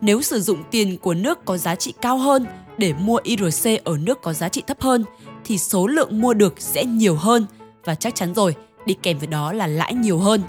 Nếu 0.00 0.22
sử 0.22 0.40
dụng 0.40 0.62
tiền 0.70 0.98
của 0.98 1.14
nước 1.14 1.44
có 1.44 1.56
giá 1.56 1.74
trị 1.74 1.92
cao 2.00 2.18
hơn 2.18 2.46
để 2.78 2.92
mua 2.92 3.18
IRC 3.22 3.84
ở 3.84 3.98
nước 3.98 4.22
có 4.22 4.32
giá 4.32 4.48
trị 4.48 4.62
thấp 4.66 4.80
hơn 4.80 5.04
thì 5.46 5.58
số 5.58 5.86
lượng 5.86 6.20
mua 6.20 6.34
được 6.34 6.54
sẽ 6.58 6.84
nhiều 6.84 7.16
hơn 7.16 7.46
và 7.84 7.94
chắc 7.94 8.14
chắn 8.14 8.34
rồi, 8.34 8.54
đi 8.86 8.94
kèm 9.02 9.18
với 9.18 9.26
đó 9.26 9.52
là 9.52 9.66
lãi 9.66 9.94
nhiều 9.94 10.18
hơn. 10.18 10.42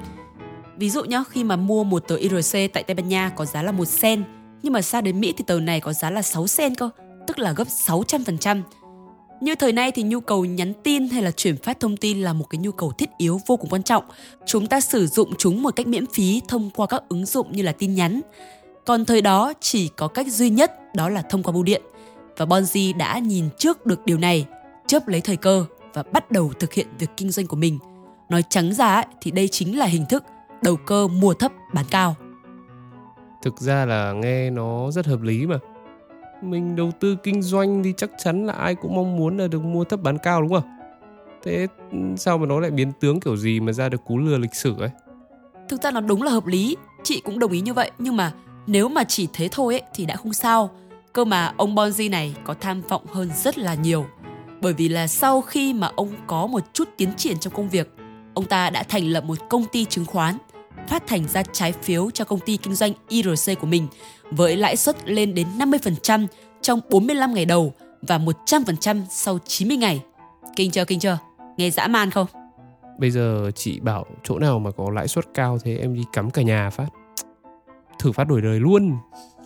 Ví 0.77 0.89
dụ 0.89 1.03
nhá, 1.03 1.23
khi 1.29 1.43
mà 1.43 1.55
mua 1.55 1.83
một 1.83 2.07
tờ 2.07 2.15
IRC 2.15 2.53
tại 2.73 2.83
Tây 2.83 2.95
Ban 2.95 3.09
Nha 3.09 3.31
có 3.35 3.45
giá 3.45 3.63
là 3.63 3.71
1 3.71 3.85
sen, 3.85 4.23
nhưng 4.63 4.73
mà 4.73 4.81
sang 4.81 5.03
đến 5.03 5.19
Mỹ 5.19 5.33
thì 5.37 5.43
tờ 5.47 5.59
này 5.59 5.79
có 5.79 5.93
giá 5.93 6.09
là 6.09 6.21
6 6.21 6.47
sen 6.47 6.75
cơ, 6.75 6.89
tức 7.27 7.39
là 7.39 7.51
gấp 7.51 7.67
600%. 7.67 8.61
Như 9.41 9.55
thời 9.55 9.73
nay 9.73 9.91
thì 9.91 10.03
nhu 10.03 10.19
cầu 10.19 10.45
nhắn 10.45 10.73
tin 10.83 11.09
hay 11.09 11.21
là 11.21 11.31
chuyển 11.31 11.57
phát 11.57 11.79
thông 11.79 11.97
tin 11.97 12.21
là 12.21 12.33
một 12.33 12.45
cái 12.49 12.59
nhu 12.59 12.71
cầu 12.71 12.91
thiết 12.91 13.09
yếu 13.17 13.41
vô 13.47 13.57
cùng 13.57 13.69
quan 13.69 13.83
trọng. 13.83 14.03
Chúng 14.45 14.67
ta 14.67 14.79
sử 14.79 15.07
dụng 15.07 15.33
chúng 15.37 15.63
một 15.63 15.75
cách 15.75 15.87
miễn 15.87 16.05
phí 16.05 16.41
thông 16.47 16.69
qua 16.75 16.87
các 16.87 17.03
ứng 17.09 17.25
dụng 17.25 17.51
như 17.51 17.63
là 17.63 17.71
tin 17.71 17.95
nhắn. 17.95 18.21
Còn 18.85 19.05
thời 19.05 19.21
đó 19.21 19.53
chỉ 19.61 19.87
có 19.87 20.07
cách 20.07 20.27
duy 20.27 20.49
nhất 20.49 20.95
đó 20.95 21.09
là 21.09 21.21
thông 21.21 21.43
qua 21.43 21.51
bưu 21.51 21.63
điện. 21.63 21.81
Và 22.37 22.45
Bonzi 22.45 22.97
đã 22.97 23.19
nhìn 23.19 23.49
trước 23.57 23.85
được 23.85 24.05
điều 24.05 24.17
này, 24.17 24.45
chớp 24.87 25.07
lấy 25.07 25.21
thời 25.21 25.37
cơ 25.37 25.65
và 25.93 26.03
bắt 26.13 26.31
đầu 26.31 26.51
thực 26.59 26.73
hiện 26.73 26.87
việc 26.99 27.09
kinh 27.17 27.31
doanh 27.31 27.47
của 27.47 27.57
mình. 27.57 27.79
Nói 28.29 28.43
trắng 28.49 28.73
ra 28.73 29.03
thì 29.21 29.31
đây 29.31 29.47
chính 29.47 29.79
là 29.79 29.85
hình 29.85 30.05
thức 30.09 30.23
đầu 30.61 30.75
cơ 30.75 31.07
mua 31.07 31.33
thấp 31.33 31.51
bán 31.73 31.85
cao. 31.89 32.15
Thực 33.41 33.59
ra 33.59 33.85
là 33.85 34.13
nghe 34.13 34.49
nó 34.49 34.91
rất 34.91 35.05
hợp 35.05 35.21
lý 35.21 35.45
mà 35.45 35.57
mình 36.41 36.75
đầu 36.75 36.91
tư 36.99 37.15
kinh 37.23 37.41
doanh 37.41 37.83
thì 37.83 37.93
chắc 37.97 38.09
chắn 38.17 38.45
là 38.45 38.53
ai 38.53 38.75
cũng 38.75 38.95
mong 38.95 39.17
muốn 39.17 39.37
là 39.37 39.47
được 39.47 39.63
mua 39.63 39.83
thấp 39.83 40.01
bán 40.01 40.17
cao 40.17 40.41
đúng 40.41 40.53
không? 40.53 40.77
Thế 41.43 41.67
sao 42.17 42.37
mà 42.37 42.45
nó 42.45 42.59
lại 42.59 42.71
biến 42.71 42.91
tướng 42.99 43.19
kiểu 43.19 43.37
gì 43.37 43.59
mà 43.59 43.71
ra 43.71 43.89
được 43.89 44.05
cú 44.05 44.17
lừa 44.17 44.37
lịch 44.37 44.55
sử 44.55 44.75
ấy? 44.79 44.89
Thực 45.69 45.81
ra 45.81 45.91
nó 45.91 46.01
đúng 46.01 46.23
là 46.23 46.31
hợp 46.31 46.45
lý, 46.45 46.77
chị 47.03 47.21
cũng 47.25 47.39
đồng 47.39 47.51
ý 47.51 47.61
như 47.61 47.73
vậy 47.73 47.91
nhưng 47.97 48.17
mà 48.17 48.33
nếu 48.67 48.89
mà 48.89 49.03
chỉ 49.03 49.27
thế 49.33 49.49
thôi 49.51 49.73
ấy, 49.73 49.81
thì 49.93 50.05
đã 50.05 50.15
không 50.15 50.33
sao. 50.33 50.69
Cơ 51.13 51.25
mà 51.25 51.53
ông 51.57 51.75
Bonzi 51.75 52.09
này 52.09 52.35
có 52.43 52.53
tham 52.53 52.81
vọng 52.81 53.05
hơn 53.11 53.29
rất 53.35 53.57
là 53.57 53.75
nhiều. 53.75 54.05
Bởi 54.61 54.73
vì 54.73 54.89
là 54.89 55.07
sau 55.07 55.41
khi 55.41 55.73
mà 55.73 55.91
ông 55.95 56.09
có 56.27 56.47
một 56.47 56.73
chút 56.73 56.89
tiến 56.97 57.09
triển 57.17 57.39
trong 57.39 57.53
công 57.53 57.69
việc, 57.69 57.93
ông 58.33 58.45
ta 58.45 58.69
đã 58.69 58.83
thành 58.83 59.03
lập 59.03 59.23
một 59.23 59.37
công 59.49 59.65
ty 59.71 59.85
chứng 59.85 60.05
khoán, 60.05 60.37
phát 60.87 61.09
hành 61.09 61.27
ra 61.27 61.43
trái 61.51 61.71
phiếu 61.71 62.11
cho 62.11 62.25
công 62.25 62.39
ty 62.39 62.57
kinh 62.57 62.75
doanh 62.75 62.91
IRC 63.07 63.59
của 63.59 63.67
mình 63.67 63.87
với 64.31 64.57
lãi 64.57 64.77
suất 64.77 65.09
lên 65.09 65.33
đến 65.33 65.47
50% 65.57 66.27
trong 66.61 66.79
45 66.89 67.33
ngày 67.33 67.45
đầu 67.45 67.73
và 68.01 68.17
100% 68.17 69.01
sau 69.09 69.39
90 69.45 69.77
ngày. 69.77 70.03
Kinh 70.55 70.71
chưa, 70.71 70.85
kinh 70.85 70.99
chưa? 70.99 71.17
Nghe 71.57 71.69
dã 71.69 71.87
man 71.87 72.11
không? 72.11 72.27
Bây 72.97 73.11
giờ 73.11 73.51
chị 73.55 73.79
bảo 73.79 74.05
chỗ 74.23 74.39
nào 74.39 74.59
mà 74.59 74.71
có 74.71 74.91
lãi 74.93 75.07
suất 75.07 75.25
cao 75.33 75.57
thế 75.63 75.77
em 75.77 75.93
đi 75.93 76.03
cắm 76.13 76.31
cả 76.31 76.41
nhà 76.41 76.69
phát. 76.69 76.87
Thử 77.99 78.11
phát 78.11 78.27
đổi 78.27 78.41
đời 78.41 78.59
luôn. 78.59 78.97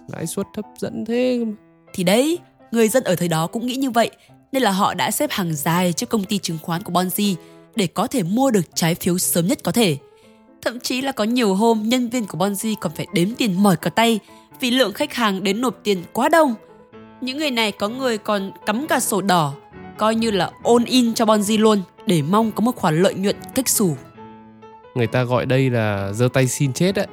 Lãi 0.08 0.28
suất 0.28 0.48
hấp 0.56 0.66
dẫn 0.78 1.06
thế. 1.06 1.46
Thì 1.94 2.04
đấy, 2.04 2.40
người 2.72 2.88
dân 2.88 3.04
ở 3.04 3.16
thời 3.16 3.28
đó 3.28 3.48
cũng 3.48 3.66
nghĩ 3.66 3.76
như 3.76 3.92
vậy 3.92 4.12
nên 4.52 4.64
là 4.64 4.72
họ 4.72 4.94
đã 4.94 5.12
xếp 5.12 5.32
hàng 5.32 5.54
dài 5.54 5.94
trước 5.94 6.10
công 6.10 6.24
ty 6.24 6.38
chứng 6.38 6.58
khoán 6.62 6.84
của 6.84 6.94
Bonzi 6.94 7.36
để 7.76 7.88
có 7.88 8.08
thể 8.08 8.24
mua 8.24 8.52
được 8.52 8.76
trái 8.76 8.96
phiếu 8.96 9.18
sớm 9.18 9.48
nhất 9.48 9.60
có 9.64 9.72
thể. 9.72 9.98
Thậm 10.62 10.80
chí 10.80 11.02
là 11.02 11.12
có 11.12 11.24
nhiều 11.24 11.56
hôm 11.56 11.84
nhân 11.86 12.10
viên 12.10 12.26
của 12.26 12.38
Bonzi 12.38 12.76
còn 12.82 12.92
phải 12.96 13.08
đếm 13.14 13.36
tiền 13.36 13.64
mỏi 13.64 13.76
cả 13.76 13.90
tay 13.90 14.20
vì 14.60 14.72
lượng 14.72 14.94
khách 14.94 15.14
hàng 15.14 15.44
đến 15.44 15.62
nộp 15.62 15.76
tiền 15.84 16.04
quá 16.14 16.30
đông. 16.30 16.56
Những 17.22 17.38
người 17.38 17.52
này 17.52 17.72
có 17.72 17.90
người 17.90 18.18
còn 18.18 18.52
cắm 18.66 18.88
cả 18.88 19.00
sổ 19.00 19.22
đỏ, 19.22 19.54
coi 19.98 20.16
như 20.16 20.32
là 20.32 20.52
ôn 20.64 20.84
in 20.84 21.14
cho 21.14 21.26
Bonzi 21.26 21.60
luôn 21.60 21.82
để 22.06 22.22
mong 22.22 22.52
có 22.52 22.62
một 22.62 22.76
khoản 22.76 23.02
lợi 23.02 23.14
nhuận 23.14 23.36
cách 23.56 23.70
xù. 23.70 23.96
Người 24.96 25.08
ta 25.08 25.24
gọi 25.24 25.46
đây 25.46 25.70
là 25.70 26.12
giơ 26.14 26.28
tay 26.34 26.48
xin 26.48 26.74
chết 26.74 26.96
đấy. 26.96 27.08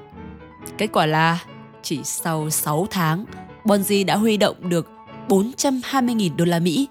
Kết 0.78 0.86
quả 0.92 1.06
là 1.06 1.38
chỉ 1.82 2.00
sau 2.04 2.50
6 2.50 2.86
tháng, 2.90 3.24
Bonzi 3.64 4.06
đã 4.06 4.16
huy 4.16 4.36
động 4.36 4.68
được 4.68 4.88
420.000 5.28 6.36
đô 6.36 6.44
la 6.44 6.58
Mỹ 6.58 6.88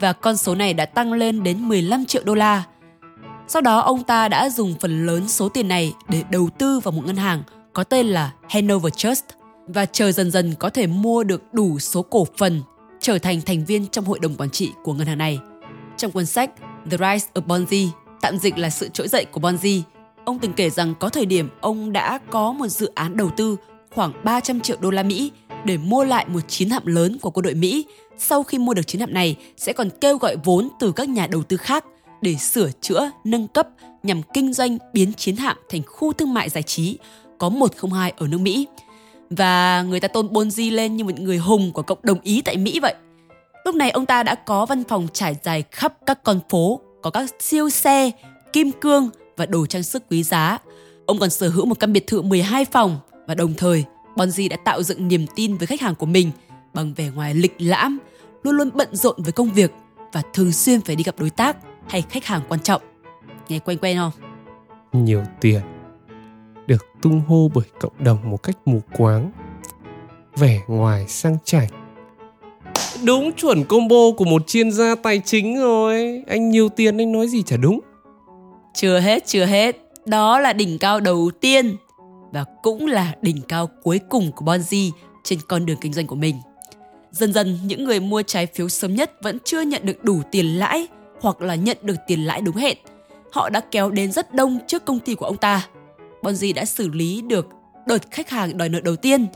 và 0.00 0.12
con 0.12 0.36
số 0.36 0.54
này 0.54 0.74
đã 0.74 0.86
tăng 0.86 1.12
lên 1.12 1.42
đến 1.42 1.68
15 1.68 2.04
triệu 2.04 2.22
đô 2.24 2.34
la. 2.34 2.64
Sau 3.48 3.62
đó 3.62 3.78
ông 3.80 4.04
ta 4.04 4.28
đã 4.28 4.50
dùng 4.50 4.74
phần 4.80 5.06
lớn 5.06 5.28
số 5.28 5.48
tiền 5.48 5.68
này 5.68 5.94
để 6.08 6.22
đầu 6.30 6.48
tư 6.58 6.80
vào 6.80 6.92
một 6.92 7.02
ngân 7.06 7.16
hàng 7.16 7.42
có 7.72 7.84
tên 7.84 8.06
là 8.06 8.32
Hanover 8.48 8.94
Trust 8.94 9.24
và 9.66 9.86
chờ 9.86 10.12
dần 10.12 10.30
dần 10.30 10.54
có 10.58 10.70
thể 10.70 10.86
mua 10.86 11.24
được 11.24 11.42
đủ 11.52 11.78
số 11.78 12.02
cổ 12.02 12.26
phần 12.38 12.62
trở 13.00 13.18
thành 13.18 13.40
thành 13.40 13.64
viên 13.64 13.86
trong 13.86 14.04
hội 14.04 14.18
đồng 14.18 14.34
quản 14.34 14.50
trị 14.50 14.72
của 14.82 14.92
ngân 14.92 15.06
hàng 15.06 15.18
này. 15.18 15.38
Trong 15.96 16.10
cuốn 16.10 16.26
sách 16.26 16.50
The 16.90 16.96
Rise 16.96 17.26
of 17.34 17.46
Bonzi, 17.46 17.88
tạm 18.20 18.38
dịch 18.38 18.58
là 18.58 18.70
sự 18.70 18.88
trỗi 18.88 19.08
dậy 19.08 19.24
của 19.24 19.40
Bonzi, 19.40 19.82
ông 20.24 20.38
từng 20.38 20.52
kể 20.52 20.70
rằng 20.70 20.94
có 21.00 21.08
thời 21.08 21.26
điểm 21.26 21.48
ông 21.60 21.92
đã 21.92 22.18
có 22.30 22.52
một 22.52 22.68
dự 22.68 22.90
án 22.94 23.16
đầu 23.16 23.30
tư 23.36 23.56
khoảng 23.94 24.12
300 24.24 24.60
triệu 24.60 24.76
đô 24.80 24.90
la 24.90 25.02
Mỹ 25.02 25.32
để 25.64 25.76
mua 25.76 26.04
lại 26.04 26.26
một 26.28 26.40
chiến 26.48 26.70
hạm 26.70 26.86
lớn 26.86 27.18
của 27.22 27.30
quân 27.30 27.42
đội 27.42 27.54
Mỹ. 27.54 27.86
Sau 28.22 28.42
khi 28.42 28.58
mua 28.58 28.74
được 28.74 28.86
chiến 28.86 29.00
hạm 29.00 29.14
này, 29.14 29.36
sẽ 29.56 29.72
còn 29.72 29.90
kêu 30.00 30.18
gọi 30.18 30.36
vốn 30.44 30.68
từ 30.80 30.92
các 30.92 31.08
nhà 31.08 31.26
đầu 31.26 31.42
tư 31.42 31.56
khác 31.56 31.84
để 32.22 32.34
sửa 32.34 32.70
chữa, 32.80 33.10
nâng 33.24 33.48
cấp 33.48 33.68
nhằm 34.02 34.22
kinh 34.34 34.52
doanh 34.52 34.78
biến 34.92 35.12
chiến 35.12 35.36
hạm 35.36 35.56
thành 35.68 35.82
khu 35.86 36.12
thương 36.12 36.34
mại 36.34 36.48
giải 36.48 36.62
trí 36.62 36.98
có 37.38 37.48
102 37.48 38.12
ở 38.16 38.26
nước 38.26 38.38
Mỹ. 38.40 38.66
Và 39.30 39.82
người 39.82 40.00
ta 40.00 40.08
tôn 40.08 40.26
Bonzi 40.26 40.74
lên 40.74 40.96
như 40.96 41.04
một 41.04 41.20
người 41.20 41.38
hùng 41.38 41.72
của 41.72 41.82
cộng 41.82 41.98
đồng 42.02 42.20
Ý 42.22 42.42
tại 42.42 42.56
Mỹ 42.56 42.80
vậy. 42.80 42.94
Lúc 43.64 43.74
này 43.74 43.90
ông 43.90 44.06
ta 44.06 44.22
đã 44.22 44.34
có 44.34 44.66
văn 44.66 44.84
phòng 44.84 45.08
trải 45.12 45.36
dài 45.42 45.64
khắp 45.70 45.94
các 46.06 46.22
con 46.22 46.40
phố, 46.48 46.80
có 47.02 47.10
các 47.10 47.30
siêu 47.40 47.70
xe, 47.70 48.10
kim 48.52 48.72
cương 48.72 49.10
và 49.36 49.46
đồ 49.46 49.66
trang 49.66 49.82
sức 49.82 50.02
quý 50.10 50.22
giá. 50.22 50.58
Ông 51.06 51.18
còn 51.18 51.30
sở 51.30 51.48
hữu 51.48 51.66
một 51.66 51.80
căn 51.80 51.92
biệt 51.92 52.06
thự 52.06 52.22
12 52.22 52.64
phòng 52.64 52.98
và 53.26 53.34
đồng 53.34 53.54
thời 53.54 53.84
Bonzi 54.16 54.48
đã 54.48 54.56
tạo 54.64 54.82
dựng 54.82 55.08
niềm 55.08 55.26
tin 55.34 55.56
với 55.56 55.66
khách 55.66 55.80
hàng 55.80 55.94
của 55.94 56.06
mình 56.06 56.30
bằng 56.74 56.94
vẻ 56.94 57.10
ngoài 57.14 57.34
lịch 57.34 57.54
lãm, 57.58 57.98
luôn 58.42 58.56
luôn 58.56 58.70
bận 58.74 58.88
rộn 58.92 59.16
với 59.18 59.32
công 59.32 59.52
việc 59.52 59.72
và 60.12 60.22
thường 60.32 60.52
xuyên 60.52 60.80
phải 60.80 60.96
đi 60.96 61.04
gặp 61.04 61.14
đối 61.18 61.30
tác 61.30 61.56
hay 61.88 62.02
khách 62.02 62.24
hàng 62.24 62.42
quan 62.48 62.60
trọng. 62.60 62.82
Nghe 63.48 63.58
quen 63.58 63.78
quen 63.82 63.98
không? 63.98 64.12
Nhiều 64.92 65.22
tiền 65.40 65.60
được 66.66 66.86
tung 67.02 67.22
hô 67.28 67.50
bởi 67.54 67.64
cộng 67.80 67.92
đồng 67.98 68.30
một 68.30 68.42
cách 68.42 68.56
mù 68.64 68.80
quáng. 68.96 69.32
Vẻ 70.36 70.60
ngoài 70.68 71.08
sang 71.08 71.36
chảnh. 71.44 71.68
Đúng 73.04 73.32
chuẩn 73.32 73.64
combo 73.64 74.10
của 74.16 74.24
một 74.24 74.46
chuyên 74.46 74.72
gia 74.72 74.94
tài 74.94 75.18
chính 75.24 75.60
rồi. 75.60 76.22
Anh 76.26 76.50
nhiều 76.50 76.68
tiền 76.68 76.98
anh 76.98 77.12
nói 77.12 77.28
gì 77.28 77.42
chả 77.42 77.56
đúng. 77.56 77.80
Chưa 78.74 79.00
hết, 79.00 79.26
chưa 79.26 79.44
hết. 79.44 79.76
Đó 80.06 80.40
là 80.40 80.52
đỉnh 80.52 80.78
cao 80.78 81.00
đầu 81.00 81.30
tiên 81.40 81.76
và 82.32 82.44
cũng 82.62 82.86
là 82.86 83.14
đỉnh 83.22 83.42
cao 83.48 83.68
cuối 83.82 84.00
cùng 84.08 84.32
của 84.32 84.44
Bonzi 84.44 84.90
trên 85.24 85.38
con 85.48 85.66
đường 85.66 85.76
kinh 85.80 85.92
doanh 85.92 86.06
của 86.06 86.16
mình. 86.16 86.36
Dần 87.10 87.32
dần, 87.32 87.58
những 87.64 87.84
người 87.84 88.00
mua 88.00 88.22
trái 88.22 88.46
phiếu 88.46 88.68
sớm 88.68 88.94
nhất 88.94 89.12
vẫn 89.22 89.38
chưa 89.44 89.60
nhận 89.60 89.86
được 89.86 90.04
đủ 90.04 90.22
tiền 90.30 90.46
lãi 90.58 90.88
hoặc 91.20 91.40
là 91.40 91.54
nhận 91.54 91.76
được 91.82 91.96
tiền 92.06 92.24
lãi 92.24 92.40
đúng 92.40 92.56
hẹn. 92.56 92.76
Họ 93.32 93.48
đã 93.48 93.60
kéo 93.60 93.90
đến 93.90 94.12
rất 94.12 94.34
đông 94.34 94.58
trước 94.66 94.84
công 94.84 94.98
ty 94.98 95.14
của 95.14 95.26
ông 95.26 95.36
ta. 95.36 95.68
Bonzi 96.22 96.54
đã 96.54 96.64
xử 96.64 96.88
lý 96.88 97.22
được 97.22 97.48
đợt 97.86 98.10
khách 98.10 98.30
hàng 98.30 98.58
đòi 98.58 98.68
nợ 98.68 98.80
đầu 98.80 98.96
tiên, 98.96 99.26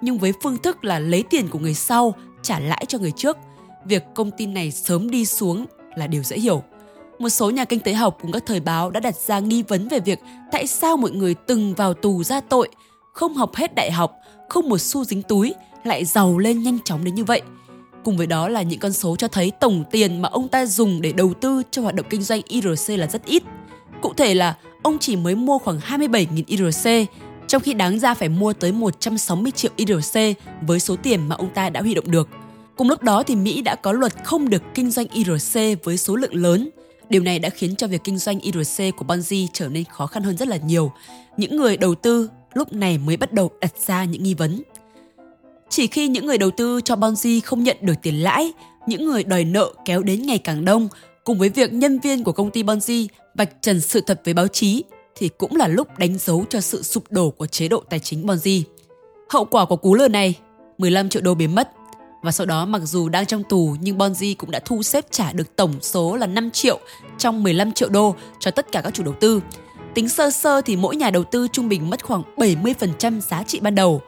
nhưng 0.00 0.18
với 0.18 0.32
phương 0.42 0.58
thức 0.58 0.84
là 0.84 0.98
lấy 0.98 1.24
tiền 1.30 1.48
của 1.48 1.58
người 1.58 1.74
sau 1.74 2.14
trả 2.42 2.58
lãi 2.58 2.84
cho 2.88 2.98
người 2.98 3.12
trước. 3.16 3.36
Việc 3.84 4.04
công 4.14 4.30
ty 4.30 4.46
này 4.46 4.70
sớm 4.70 5.10
đi 5.10 5.24
xuống 5.24 5.66
là 5.96 6.06
điều 6.06 6.22
dễ 6.22 6.38
hiểu. 6.38 6.62
Một 7.18 7.28
số 7.28 7.50
nhà 7.50 7.64
kinh 7.64 7.80
tế 7.80 7.92
học 7.94 8.18
cùng 8.22 8.32
các 8.32 8.42
thời 8.46 8.60
báo 8.60 8.90
đã 8.90 9.00
đặt 9.00 9.14
ra 9.16 9.38
nghi 9.38 9.62
vấn 9.62 9.88
về 9.88 10.00
việc 10.00 10.18
tại 10.52 10.66
sao 10.66 10.96
mọi 10.96 11.10
người 11.10 11.34
từng 11.34 11.74
vào 11.74 11.94
tù 11.94 12.24
ra 12.24 12.40
tội, 12.40 12.68
không 13.12 13.34
học 13.34 13.54
hết 13.54 13.74
đại 13.74 13.90
học, 13.90 14.14
không 14.48 14.68
một 14.68 14.78
xu 14.78 15.04
dính 15.04 15.22
túi 15.22 15.54
lại 15.84 16.04
giàu 16.04 16.38
lên 16.38 16.62
nhanh 16.62 16.78
chóng 16.84 17.04
đến 17.04 17.14
như 17.14 17.24
vậy. 17.24 17.42
Cùng 18.04 18.16
với 18.16 18.26
đó 18.26 18.48
là 18.48 18.62
những 18.62 18.78
con 18.78 18.92
số 18.92 19.16
cho 19.16 19.28
thấy 19.28 19.52
tổng 19.60 19.84
tiền 19.90 20.22
mà 20.22 20.28
ông 20.28 20.48
ta 20.48 20.66
dùng 20.66 21.02
để 21.02 21.12
đầu 21.12 21.34
tư 21.34 21.62
cho 21.70 21.82
hoạt 21.82 21.94
động 21.94 22.06
kinh 22.10 22.22
doanh 22.22 22.40
IRC 22.48 22.88
là 22.88 23.06
rất 23.06 23.24
ít. 23.24 23.42
Cụ 24.02 24.12
thể 24.16 24.34
là 24.34 24.56
ông 24.82 24.98
chỉ 25.00 25.16
mới 25.16 25.34
mua 25.34 25.58
khoảng 25.58 25.78
27.000 25.78 26.42
IRC, 26.46 27.10
trong 27.48 27.62
khi 27.62 27.74
đáng 27.74 27.98
ra 27.98 28.14
phải 28.14 28.28
mua 28.28 28.52
tới 28.52 28.72
160 28.72 29.52
triệu 29.52 29.70
IRC 29.76 30.18
với 30.62 30.80
số 30.80 30.96
tiền 30.96 31.28
mà 31.28 31.36
ông 31.36 31.50
ta 31.54 31.70
đã 31.70 31.80
huy 31.80 31.94
động 31.94 32.10
được. 32.10 32.28
Cùng 32.76 32.88
lúc 32.88 33.02
đó 33.02 33.22
thì 33.22 33.36
Mỹ 33.36 33.62
đã 33.62 33.74
có 33.74 33.92
luật 33.92 34.12
không 34.24 34.48
được 34.48 34.62
kinh 34.74 34.90
doanh 34.90 35.06
IRC 35.08 35.84
với 35.84 35.96
số 35.96 36.16
lượng 36.16 36.34
lớn. 36.34 36.70
Điều 37.10 37.22
này 37.22 37.38
đã 37.38 37.48
khiến 37.48 37.76
cho 37.76 37.86
việc 37.86 38.04
kinh 38.04 38.18
doanh 38.18 38.40
IRC 38.40 38.96
của 38.96 39.04
Bonzi 39.04 39.46
trở 39.52 39.68
nên 39.68 39.84
khó 39.84 40.06
khăn 40.06 40.22
hơn 40.22 40.36
rất 40.36 40.48
là 40.48 40.56
nhiều. 40.56 40.92
Những 41.36 41.56
người 41.56 41.76
đầu 41.76 41.94
tư 41.94 42.28
lúc 42.54 42.72
này 42.72 42.98
mới 42.98 43.16
bắt 43.16 43.32
đầu 43.32 43.50
đặt 43.60 43.72
ra 43.86 44.04
những 44.04 44.22
nghi 44.22 44.34
vấn. 44.34 44.62
Chỉ 45.76 45.86
khi 45.86 46.08
những 46.08 46.26
người 46.26 46.38
đầu 46.38 46.50
tư 46.50 46.80
cho 46.84 46.94
Bonzi 46.96 47.40
không 47.44 47.62
nhận 47.62 47.76
được 47.80 47.94
tiền 48.02 48.22
lãi, 48.22 48.52
những 48.86 49.06
người 49.06 49.24
đòi 49.24 49.44
nợ 49.44 49.72
kéo 49.84 50.02
đến 50.02 50.22
ngày 50.22 50.38
càng 50.38 50.64
đông, 50.64 50.88
cùng 51.24 51.38
với 51.38 51.48
việc 51.48 51.72
nhân 51.72 51.98
viên 51.98 52.24
của 52.24 52.32
công 52.32 52.50
ty 52.50 52.62
Bonzi 52.62 53.06
vạch 53.34 53.62
trần 53.62 53.80
sự 53.80 54.00
thật 54.00 54.20
với 54.24 54.34
báo 54.34 54.48
chí 54.48 54.84
thì 55.16 55.28
cũng 55.38 55.56
là 55.56 55.68
lúc 55.68 55.98
đánh 55.98 56.18
dấu 56.18 56.44
cho 56.50 56.60
sự 56.60 56.82
sụp 56.82 57.04
đổ 57.10 57.30
của 57.30 57.46
chế 57.46 57.68
độ 57.68 57.82
tài 57.90 58.00
chính 58.00 58.26
Bonzi. 58.26 58.62
Hậu 59.30 59.44
quả 59.44 59.64
của 59.64 59.76
cú 59.76 59.94
lừa 59.94 60.08
này, 60.08 60.34
15 60.78 61.08
triệu 61.08 61.22
đô 61.22 61.34
biến 61.34 61.54
mất. 61.54 61.70
Và 62.22 62.32
sau 62.32 62.46
đó 62.46 62.66
mặc 62.66 62.82
dù 62.84 63.08
đang 63.08 63.26
trong 63.26 63.42
tù 63.44 63.76
nhưng 63.80 63.98
Bonzi 63.98 64.34
cũng 64.38 64.50
đã 64.50 64.58
thu 64.64 64.82
xếp 64.82 65.04
trả 65.10 65.32
được 65.32 65.56
tổng 65.56 65.74
số 65.80 66.16
là 66.16 66.26
5 66.26 66.50
triệu 66.50 66.78
trong 67.18 67.42
15 67.42 67.72
triệu 67.72 67.88
đô 67.88 68.14
cho 68.40 68.50
tất 68.50 68.72
cả 68.72 68.80
các 68.80 68.94
chủ 68.94 69.02
đầu 69.02 69.14
tư. 69.20 69.40
Tính 69.94 70.08
sơ 70.08 70.30
sơ 70.30 70.60
thì 70.60 70.76
mỗi 70.76 70.96
nhà 70.96 71.10
đầu 71.10 71.24
tư 71.24 71.48
trung 71.52 71.68
bình 71.68 71.90
mất 71.90 72.04
khoảng 72.04 72.22
70% 72.36 73.20
giá 73.20 73.42
trị 73.42 73.60
ban 73.60 73.74
đầu. 73.74 74.02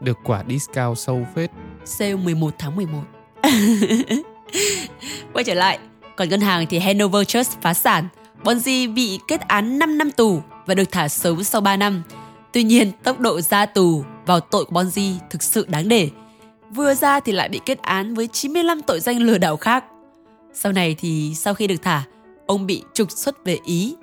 Được 0.00 0.18
quả 0.24 0.44
discount 0.48 0.98
sâu 0.98 1.26
phết. 1.34 1.50
Sale 1.84 2.14
11 2.14 2.54
tháng 2.58 2.76
11. 2.76 2.98
Quay 5.32 5.44
trở 5.44 5.54
lại, 5.54 5.78
còn 6.16 6.28
ngân 6.28 6.40
hàng 6.40 6.66
thì 6.66 6.78
Hanover 6.78 7.26
Trust 7.26 7.60
phá 7.60 7.74
sản. 7.74 8.08
Bonzi 8.44 8.94
bị 8.94 9.18
kết 9.28 9.40
án 9.40 9.78
5 9.78 9.98
năm 9.98 10.10
tù 10.10 10.42
và 10.66 10.74
được 10.74 10.92
thả 10.92 11.08
sớm 11.08 11.44
sau 11.44 11.60
3 11.60 11.76
năm. 11.76 12.02
Tuy 12.52 12.62
nhiên, 12.62 12.92
tốc 13.02 13.20
độ 13.20 13.40
ra 13.40 13.66
tù 13.66 14.04
vào 14.26 14.40
tội 14.40 14.64
của 14.64 14.80
Bonzi 14.80 15.14
thực 15.30 15.42
sự 15.42 15.66
đáng 15.68 15.88
để. 15.88 16.10
Vừa 16.70 16.94
ra 16.94 17.20
thì 17.20 17.32
lại 17.32 17.48
bị 17.48 17.60
kết 17.66 17.82
án 17.82 18.14
với 18.14 18.28
95 18.32 18.82
tội 18.82 19.00
danh 19.00 19.18
lừa 19.18 19.38
đảo 19.38 19.56
khác. 19.56 19.84
Sau 20.54 20.72
này 20.72 20.96
thì 20.98 21.32
sau 21.34 21.54
khi 21.54 21.66
được 21.66 21.82
thả, 21.82 22.02
ông 22.46 22.66
bị 22.66 22.82
trục 22.94 23.10
xuất 23.10 23.44
về 23.44 23.58
Ý. 23.64 23.96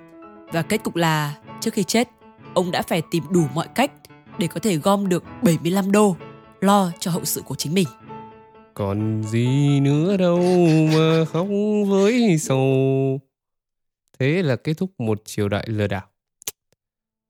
Và 0.52 0.62
kết 0.62 0.82
cục 0.82 0.96
là 0.96 1.34
trước 1.60 1.74
khi 1.74 1.82
chết, 1.82 2.08
ông 2.54 2.70
đã 2.70 2.82
phải 2.82 3.02
tìm 3.10 3.24
đủ 3.30 3.46
mọi 3.54 3.66
cách 3.74 3.90
để 4.38 4.46
có 4.46 4.60
thể 4.60 4.76
gom 4.76 5.08
được 5.08 5.24
75 5.42 5.92
đô 5.92 6.16
lo 6.60 6.92
cho 7.00 7.10
hậu 7.10 7.24
sự 7.24 7.42
của 7.42 7.54
chính 7.54 7.74
mình. 7.74 7.88
Còn 8.74 9.22
gì 9.22 9.80
nữa 9.80 10.16
đâu 10.16 10.38
mà 10.94 11.24
khóc 11.24 11.46
với 11.88 12.38
sầu. 12.38 13.20
Thế 14.18 14.42
là 14.42 14.56
kết 14.56 14.74
thúc 14.74 14.90
một 14.98 15.22
triều 15.24 15.48
đại 15.48 15.66
lừa 15.68 15.86
đảo. 15.86 16.02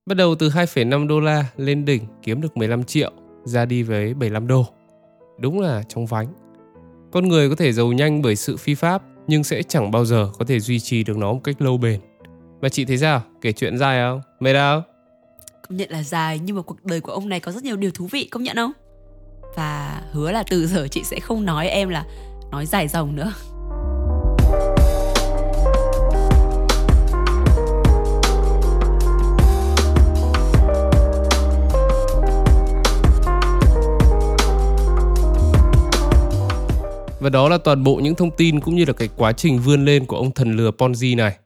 Bắt 0.06 0.14
đầu 0.14 0.34
từ 0.34 0.49
2,5 0.49 1.08
đô 1.08 1.20
la 1.20 1.46
lên 1.56 1.84
đỉnh 1.84 2.02
kiếm 2.23 2.40
được 2.40 2.56
15 2.56 2.84
triệu, 2.84 3.12
ra 3.44 3.64
đi 3.64 3.82
với 3.82 4.14
75 4.14 4.46
đô. 4.46 4.66
Đúng 5.38 5.61
là 5.61 5.82
trong 5.88 6.06
vánh. 6.06 6.26
Con 7.12 7.28
người 7.28 7.49
có 7.49 7.56
thể 7.56 7.73
giàu 7.73 7.92
nhanh 7.92 8.23
bởi 8.23 8.37
sự 8.37 8.56
phi 8.56 8.75
pháp, 8.75 9.02
nhưng 9.26 9.44
sẽ 9.44 9.62
chẳng 9.62 9.90
bao 9.90 10.04
giờ 10.04 10.30
có 10.38 10.44
thể 10.44 10.61
duy 10.61 10.80
trì 10.80 11.04
được 11.04 11.16
nó 11.16 11.32
một 11.32 11.40
cách 11.44 11.62
lâu 11.62 11.78
bền. 11.78 12.00
Và 12.61 12.68
chị 12.68 12.84
thấy 12.84 12.99
sao? 12.99 13.23
Kể 13.40 13.52
chuyện 13.52 13.78
dài 13.78 13.99
không? 14.00 14.20
Mệt 14.40 14.52
đâu? 14.52 14.82
Công 15.68 15.76
nhận 15.76 15.90
là 15.90 16.02
dài 16.02 16.38
nhưng 16.38 16.56
mà 16.56 16.62
cuộc 16.62 16.85
đời 16.85 17.00
của 17.00 17.12
ông 17.12 17.28
này 17.28 17.40
có 17.40 17.52
rất 17.52 17.64
nhiều 17.64 17.76
điều 17.76 17.90
thú 17.90 18.09
vị, 18.11 18.25
công 18.25 18.42
nhận 18.42 18.56
không? 18.56 18.73
Và 19.56 20.02
hứa 20.12 20.33
là 20.33 20.44
từ 20.50 20.66
giờ 20.66 20.88
chị 20.90 21.02
sẽ 21.04 21.21
không 21.21 21.44
nói 21.44 21.68
em 21.68 21.88
là 21.88 22.04
nói 22.50 22.66
dài 22.66 22.88
dòng 22.88 23.16
nữa. 23.16 23.33
Và 37.21 37.30
đó 37.30 37.49
là 37.49 37.59
toàn 37.59 37.85
bộ 37.85 37.97
những 37.97 38.14
thông 38.14 38.30
tin 38.30 38.61
cũng 38.61 38.75
như 38.75 38.85
là 38.85 38.92
cái 38.92 39.09
quá 39.16 39.33
trình 39.33 39.59
vươn 39.59 39.85
lên 39.85 40.06
của 40.06 40.16
ông 40.16 40.30
thần 40.30 40.56
lừa 40.56 40.71
Ponzi 40.71 41.16
này. 41.16 41.37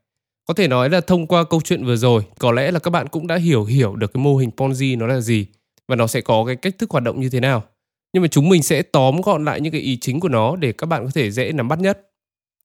Có 0.49 0.55
thể 0.55 0.69
nói 0.69 0.91
là 0.91 1.01
thông 1.01 1.27
qua 1.27 1.45
câu 1.45 1.61
chuyện 1.65 1.85
vừa 1.85 1.97
rồi, 1.97 2.23
có 2.39 2.53
lẽ 2.53 2.71
là 2.71 2.79
các 2.79 2.91
bạn 2.91 3.09
cũng 3.09 3.27
đã 3.27 3.37
hiểu 3.37 3.65
hiểu 3.65 3.97
được 3.97 4.13
cái 4.15 4.23
mô 4.23 4.37
hình 4.37 4.51
Ponzi 4.57 4.99
nó 4.99 5.07
là 5.07 5.21
gì 5.21 5.47
và 5.89 5.97
nó 5.97 6.07
sẽ 6.07 6.21
có 6.21 6.45
cái 6.47 6.57
cách 6.57 6.79
thức 6.79 6.91
hoạt 6.91 7.05
động 7.05 7.21
như 7.21 7.29
thế 7.31 7.41
nào. 7.41 7.65
Nhưng 8.13 8.23
mà 8.23 8.29
chúng 8.29 8.49
mình 8.49 8.63
sẽ 8.63 8.83
tóm 8.83 9.21
gọn 9.21 9.45
lại 9.45 9.61
những 9.61 9.73
cái 9.73 9.81
ý 9.81 9.97
chính 9.97 10.21
của 10.21 10.29
nó 10.29 10.57
để 10.57 10.73
các 10.73 10.87
bạn 10.87 11.05
có 11.05 11.11
thể 11.15 11.31
dễ 11.31 11.53
nắm 11.53 11.69
bắt 11.69 11.79
nhất. 11.79 12.11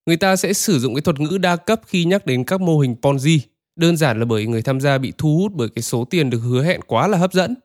Người 0.06 0.18
ta 0.18 0.36
sẽ 0.36 0.54
sử 0.54 0.80
dụng 0.80 0.96
cái 0.96 1.02
thuật 1.02 1.20
ngữ 1.20 1.38
đa 1.38 1.56
cấp 1.56 1.82
khi 1.88 2.06
nhắc 2.06 2.25
đến 2.25 2.44
các 2.44 2.62
mô 2.62 2.80
hình 2.80 2.96
Ponzi. 3.02 3.40
Đơn 3.75 3.98
giản 3.98 4.20
là 4.20 4.25
bởi 4.25 4.46
người 4.46 4.62
tham 4.62 4.82
gia 4.82 4.98
bị 4.98 5.13
thu 5.18 5.38
hút 5.38 5.52
bởi 5.56 5.70
cái 5.70 5.84
số 5.84 6.06
tiền 6.06 6.30
được 6.30 6.40
hứa 6.40 6.63
hẹn 6.63 6.82
quá 6.82 7.08
là 7.08 7.18
hấp 7.18 7.34
dẫn. 7.34 7.56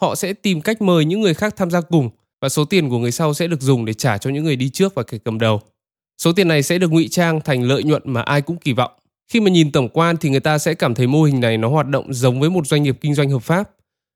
Họ 0.00 0.14
sẽ 0.14 0.32
tìm 0.32 0.60
cách 0.60 0.82
mời 0.82 1.04
những 1.04 1.20
người 1.20 1.34
khác 1.34 1.54
tham 1.56 1.70
gia 1.70 1.80
cùng 1.80 2.10
và 2.40 2.48
số 2.48 2.64
tiền 2.64 2.90
của 2.90 2.98
người 2.98 3.12
sau 3.12 3.34
sẽ 3.34 3.46
được 3.46 3.60
dùng 3.60 3.84
để 3.84 3.94
trả 3.94 4.18
cho 4.18 4.30
những 4.30 4.44
người 4.44 4.56
đi 4.56 4.70
trước 4.70 4.94
và 4.94 5.02
kẻ 5.02 5.18
cầm 5.18 5.38
đầu. 5.38 5.60
Số 6.18 6.32
tiền 6.32 6.48
này 6.48 6.62
sẽ 6.62 6.78
được 6.78 6.92
ngụy 6.92 7.08
trang 7.08 7.40
thành 7.40 7.62
lợi 7.62 7.84
nhuận 7.84 8.02
mà 8.04 8.22
ai 8.22 8.42
cũng 8.42 8.56
kỳ 8.56 8.72
vọng. 8.72 8.90
Khi 9.28 9.40
mà 9.40 9.50
nhìn 9.50 9.72
tổng 9.72 9.88
quan 9.88 10.16
thì 10.16 10.30
người 10.30 10.40
ta 10.40 10.58
sẽ 10.58 10.74
cảm 10.74 10.94
thấy 10.94 11.06
mô 11.06 11.22
hình 11.22 11.40
này 11.40 11.58
nó 11.58 11.68
hoạt 11.68 11.88
động 11.88 12.14
giống 12.14 12.40
với 12.40 12.50
một 12.50 12.66
doanh 12.66 12.82
nghiệp 12.82 12.98
kinh 13.00 13.14
doanh 13.14 13.30
hợp 13.30 13.42
pháp. 13.42 13.70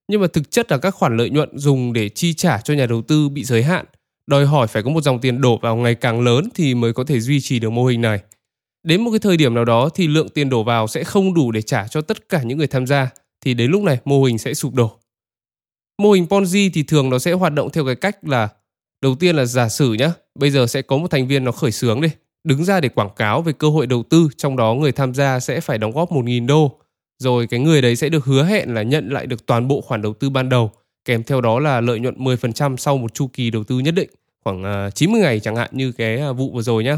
Nhưng 0.09 0.21
mà 0.21 0.27
thực 0.33 0.51
chất 0.51 0.71
là 0.71 0.79
các 0.79 0.95
khoản 0.95 1.17
lợi 1.17 1.31
nhuận 1.31 1.59
dùng 1.59 1.93
để 1.93 2.09
chi 2.09 2.35
trả 2.35 2.59
cho 2.59 2.75
nhà 2.75 2.87
đầu 2.87 3.03
tư 3.03 3.29
bị 3.29 3.45
giới 3.45 3.63
hạn, 3.63 3.85
đòi 4.27 4.47
hỏi 4.47 4.67
phải 4.67 4.83
có 4.83 4.91
một 4.91 5.01
dòng 5.01 5.21
tiền 5.21 5.41
đổ 5.41 5.59
vào 5.59 5.77
ngày 5.77 5.95
càng 5.95 6.21
lớn 6.21 6.49
thì 6.55 6.75
mới 6.75 6.93
có 6.93 7.05
thể 7.05 7.21
duy 7.21 7.41
trì 7.41 7.59
được 7.59 7.71
mô 7.71 7.85
hình 7.85 8.01
này. 8.01 8.21
Đến 8.83 9.01
một 9.05 9.11
cái 9.11 9.19
thời 9.19 9.37
điểm 9.37 9.55
nào 9.55 9.65
đó 9.65 9.89
thì 9.89 10.07
lượng 10.07 10.29
tiền 10.29 10.51
đổ 10.51 10.63
vào 10.63 10.87
sẽ 10.87 11.05
không 11.05 11.35
đủ 11.35 11.53
để 11.53 11.63
trả 11.63 11.89
cho 11.89 12.01
tất 12.01 12.29
cả 12.29 12.43
những 12.43 12.59
người 12.59 12.67
tham 12.67 12.87
gia 12.87 13.11
thì 13.41 13.55
đến 13.55 13.71
lúc 13.71 13.83
này 13.83 13.99
mô 14.05 14.25
hình 14.25 14.39
sẽ 14.39 14.55
sụp 14.55 14.75
đổ. 14.75 14.99
Mô 16.03 16.13
hình 16.13 16.27
Ponzi 16.27 16.71
thì 16.75 16.83
thường 16.83 17.11
nó 17.11 17.19
sẽ 17.19 17.33
hoạt 17.33 17.53
động 17.53 17.71
theo 17.71 17.87
cái 17.87 17.95
cách 17.95 18.25
là 18.25 18.49
đầu 19.03 19.15
tiên 19.15 19.37
là 19.37 19.45
giả 19.45 19.69
sử 19.69 19.93
nhá, 19.93 20.13
bây 20.35 20.51
giờ 20.51 20.67
sẽ 20.67 20.83
có 20.83 20.97
một 20.97 21.11
thành 21.11 21.29
viên 21.29 21.45
nó 21.45 21.53
khởi 21.53 21.71
xướng 21.71 22.01
đi, 22.01 22.09
đứng 22.45 22.65
ra 22.65 22.81
để 22.81 22.89
quảng 22.89 23.11
cáo 23.17 23.43
về 23.43 23.53
cơ 23.53 23.69
hội 23.69 23.87
đầu 23.87 24.03
tư, 24.03 24.29
trong 24.37 24.57
đó 24.57 24.75
người 24.75 24.93
tham 24.93 25.15
gia 25.15 25.41
sẽ 25.41 25.61
phải 25.61 25.79
đóng 25.79 25.93
góp 25.93 26.11
1.000 26.13 26.47
đô. 26.47 26.79
Rồi 27.19 27.47
cái 27.47 27.61
người 27.61 27.83
đấy 27.83 27.97
sẽ 27.97 28.09
được 28.09 28.25
hứa 28.25 28.45
hẹn 28.45 28.75
là 28.75 28.83
nhận 28.83 29.09
lại 29.09 29.27
được 29.27 29.47
toàn 29.47 29.69
bộ 29.69 29.81
khoản 29.81 30.03
đầu 30.03 30.15
tư 30.15 30.31
ban 30.31 30.49
đầu, 30.49 30.71
kèm 31.05 31.23
theo 31.23 31.41
đó 31.41 31.59
là 31.59 31.81
lợi 31.81 32.01
nhuận 32.01 32.25
10% 32.25 32.77
sau 32.77 32.97
một 32.97 33.15
chu 33.15 33.27
kỳ 33.33 33.51
đầu 33.51 33.65
tư 33.65 33.79
nhất 33.79 33.95
định, 33.95 34.11
khoảng 34.45 34.65
à, 34.65 34.91
90 34.91 35.21
ngày 35.21 35.41
chẳng 35.41 35.57
hạn 35.57 35.69
như 35.73 35.93
cái 35.93 36.21
à, 36.21 36.33
vụ 36.33 36.51
vừa 36.55 36.63
rồi 36.63 36.85
nhé. 36.85 36.97